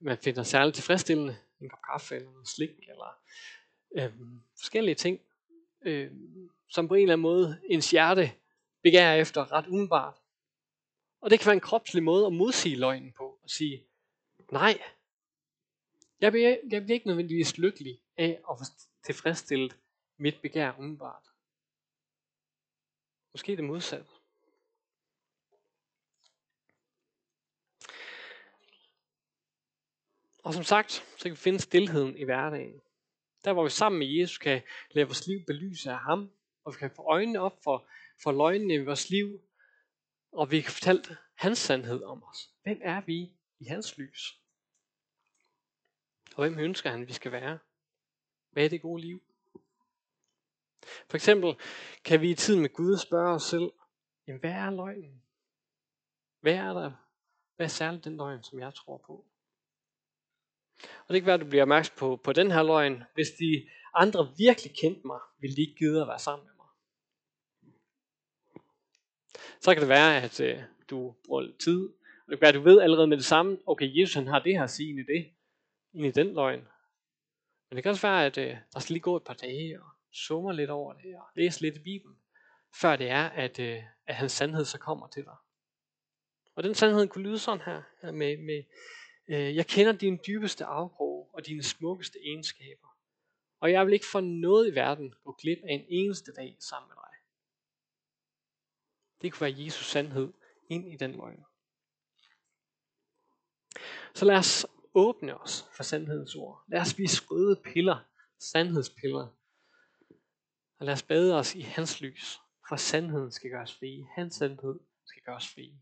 man 0.00 0.18
finder 0.18 0.42
særligt 0.42 0.74
tilfredsstillende. 0.74 1.36
En 1.60 1.68
kop 1.68 1.78
kaffe 1.92 2.14
eller 2.14 2.30
noget 2.30 2.48
slik, 2.48 2.70
eller 2.88 3.18
øh, 3.96 4.12
forskellige 4.58 4.94
ting, 4.94 5.20
øh, 5.86 6.10
som 6.70 6.88
på 6.88 6.94
en 6.94 7.02
eller 7.02 7.12
anden 7.12 7.22
måde 7.22 7.60
ens 7.70 7.90
hjerte 7.90 8.32
begærer 8.82 9.14
efter 9.14 9.52
ret 9.52 9.66
umiddelbart. 9.66 10.14
Og 11.20 11.30
det 11.30 11.40
kan 11.40 11.46
være 11.46 11.54
en 11.54 11.60
kropslig 11.60 12.02
måde 12.02 12.26
at 12.26 12.32
modsige 12.32 12.76
løgnen 12.76 13.12
på, 13.12 13.38
og 13.42 13.50
sige, 13.50 13.86
nej, 14.52 14.78
Jeg 16.20 16.32
bliver, 16.32 16.56
jeg 16.70 16.82
bliver 16.82 16.94
ikke 16.94 17.06
nødvendigvis 17.06 17.58
lykkelig 17.58 18.00
af 18.16 18.40
at 18.50 18.58
få 18.58 18.64
tilfredsstillet 19.04 19.76
mit 20.18 20.40
begær 20.42 20.72
umiddelbart. 20.78 21.35
Måske 23.36 23.56
det 23.56 23.64
modsatte. 23.64 24.06
Og 30.44 30.54
som 30.54 30.64
sagt, 30.64 30.92
så 30.92 31.22
kan 31.22 31.30
vi 31.30 31.36
finde 31.36 31.60
stillheden 31.60 32.16
i 32.16 32.24
hverdagen. 32.24 32.80
Der 33.44 33.52
hvor 33.52 33.64
vi 33.64 33.70
sammen 33.70 33.98
med 33.98 34.06
Jesus 34.06 34.38
kan 34.38 34.62
lade 34.90 35.06
vores 35.06 35.26
liv 35.26 35.44
belyse 35.46 35.90
af 35.90 35.98
ham, 35.98 36.30
og 36.64 36.72
vi 36.72 36.78
kan 36.78 36.90
få 36.90 37.02
øjnene 37.02 37.40
op 37.40 37.62
for, 37.64 37.88
for 38.22 38.32
løgnene 38.32 38.74
i 38.74 38.84
vores 38.84 39.10
liv, 39.10 39.40
og 40.32 40.50
vi 40.50 40.60
kan 40.60 40.72
fortælle 40.72 41.16
hans 41.34 41.58
sandhed 41.58 42.02
om 42.02 42.24
os. 42.24 42.50
Hvem 42.62 42.80
er 42.82 43.00
vi 43.00 43.32
i 43.58 43.64
hans 43.64 43.98
lys? 43.98 44.40
Og 46.36 46.44
hvem 46.44 46.58
ønsker 46.58 46.90
han, 46.90 47.08
vi 47.08 47.12
skal 47.12 47.32
være? 47.32 47.58
Hvad 48.50 48.64
er 48.64 48.68
det 48.68 48.82
gode 48.82 49.02
liv? 49.02 49.25
For 51.08 51.16
eksempel 51.16 51.54
kan 52.04 52.20
vi 52.20 52.30
i 52.30 52.34
tiden 52.34 52.60
med 52.60 52.72
Gud 52.72 52.98
spørge 52.98 53.34
os 53.34 53.42
selv, 53.42 53.70
jamen, 54.26 54.40
hvad 54.40 54.50
er 54.50 54.70
løgnen? 54.70 55.22
Hvad 56.40 56.54
er 56.54 56.72
der? 56.72 56.92
Hvad 57.56 57.66
er 57.66 57.70
særligt 57.70 58.04
den 58.04 58.16
løgn, 58.16 58.42
som 58.42 58.60
jeg 58.60 58.74
tror 58.74 59.02
på? 59.06 59.24
Og 61.08 61.14
det 61.14 61.22
kan 61.22 61.26
være, 61.26 61.34
at 61.34 61.40
du 61.40 61.46
bliver 61.46 61.62
opmærksom 61.62 61.96
på, 61.98 62.20
på 62.24 62.32
den 62.32 62.50
her 62.50 62.62
løgn. 62.62 63.02
Hvis 63.14 63.28
de 63.38 63.68
andre 63.94 64.32
virkelig 64.38 64.76
kendte 64.76 65.06
mig, 65.06 65.20
ville 65.38 65.56
de 65.56 65.60
ikke 65.60 65.74
gide 65.74 66.00
at 66.00 66.08
være 66.08 66.18
sammen 66.18 66.46
med 66.46 66.54
mig. 66.54 66.66
Så 69.60 69.74
kan 69.74 69.80
det 69.80 69.88
være, 69.88 70.22
at 70.22 70.40
øh, 70.40 70.62
du 70.90 71.14
bruger 71.26 71.40
lidt 71.40 71.58
tid. 71.58 71.88
Og 72.26 72.30
det 72.30 72.38
kan 72.38 72.40
være, 72.40 72.48
at 72.48 72.54
du 72.54 72.60
ved 72.60 72.80
allerede 72.80 73.06
med 73.06 73.16
det 73.16 73.24
samme, 73.24 73.58
okay, 73.66 74.00
Jesus 74.00 74.14
han 74.14 74.26
har 74.26 74.38
det 74.38 74.52
her 74.52 74.64
at 74.64 74.70
sige 74.70 74.90
ind 74.90 74.98
i 74.98 75.02
det. 75.02 75.32
Ind 75.92 76.06
i 76.06 76.10
den 76.10 76.34
løgn. 76.34 76.68
Men 77.68 77.76
det 77.76 77.82
kan 77.82 77.90
også 77.90 78.06
være, 78.06 78.26
at 78.26 78.38
øh, 78.38 78.56
der 78.74 78.80
skal 78.80 78.92
lige 78.92 79.02
gå 79.02 79.16
et 79.16 79.24
par 79.24 79.34
dage 79.34 79.82
og 79.82 79.88
summe 80.16 80.52
lidt 80.52 80.70
over 80.70 80.92
det 80.92 81.16
og 81.16 81.26
læse 81.36 81.60
lidt 81.60 81.76
i 81.76 81.82
Bibelen, 81.82 82.16
før 82.80 82.96
det 82.96 83.10
er, 83.10 83.24
at, 83.28 83.58
øh, 83.58 83.82
at 84.06 84.14
hans 84.14 84.32
sandhed 84.32 84.64
så 84.64 84.78
kommer 84.78 85.08
til 85.08 85.24
dig. 85.24 85.36
Og 86.54 86.62
den 86.62 86.74
sandhed 86.74 87.08
kunne 87.08 87.24
lyde 87.24 87.38
sådan 87.38 87.64
her, 87.66 87.82
med, 88.12 88.36
med 88.36 88.64
øh, 89.28 89.56
jeg 89.56 89.66
kender 89.66 89.92
dine 89.92 90.18
dybeste 90.26 90.64
afkrog 90.64 91.30
og 91.32 91.46
dine 91.46 91.62
smukkeste 91.62 92.18
egenskaber. 92.24 92.88
Og 93.60 93.72
jeg 93.72 93.86
vil 93.86 93.92
ikke 93.92 94.06
for 94.12 94.20
noget 94.20 94.72
i 94.72 94.74
verden 94.74 95.14
gå 95.24 95.32
glip 95.32 95.58
af 95.58 95.72
en 95.74 95.84
eneste 95.88 96.32
dag 96.32 96.56
sammen 96.60 96.88
med 96.88 96.96
dig. 96.96 97.14
Det 99.22 99.32
kunne 99.32 99.40
være 99.40 99.64
Jesus 99.64 99.86
sandhed 99.86 100.32
ind 100.70 100.92
i 100.92 100.96
den 100.96 101.12
løgn. 101.12 101.44
Så 104.14 104.24
lad 104.24 104.36
os 104.36 104.66
åbne 104.94 105.40
os 105.40 105.64
for 105.76 105.82
sandhedens 105.82 106.34
ord. 106.34 106.64
Lad 106.68 106.80
os 106.80 106.88
spise 106.88 107.22
røde 107.30 107.62
piller, 107.64 107.98
sandhedspiller. 108.38 109.28
Og 110.78 110.86
lad 110.86 110.94
os 110.94 111.02
bade 111.02 111.38
os 111.38 111.54
i 111.54 111.60
hans 111.60 112.00
lys, 112.00 112.40
for 112.68 112.76
sandheden 112.76 113.32
skal 113.32 113.50
gøres 113.50 113.74
fri. 113.78 114.06
Hans 114.14 114.34
sandhed 114.34 114.80
skal 115.04 115.22
gøres 115.22 115.48
fri. 115.54 115.74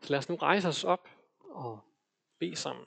Så 0.00 0.10
lad 0.10 0.18
os 0.18 0.28
nu 0.28 0.34
rejse 0.34 0.68
os 0.68 0.84
op 0.84 1.08
og 1.40 1.80
bede 2.38 2.56
sammen. 2.56 2.86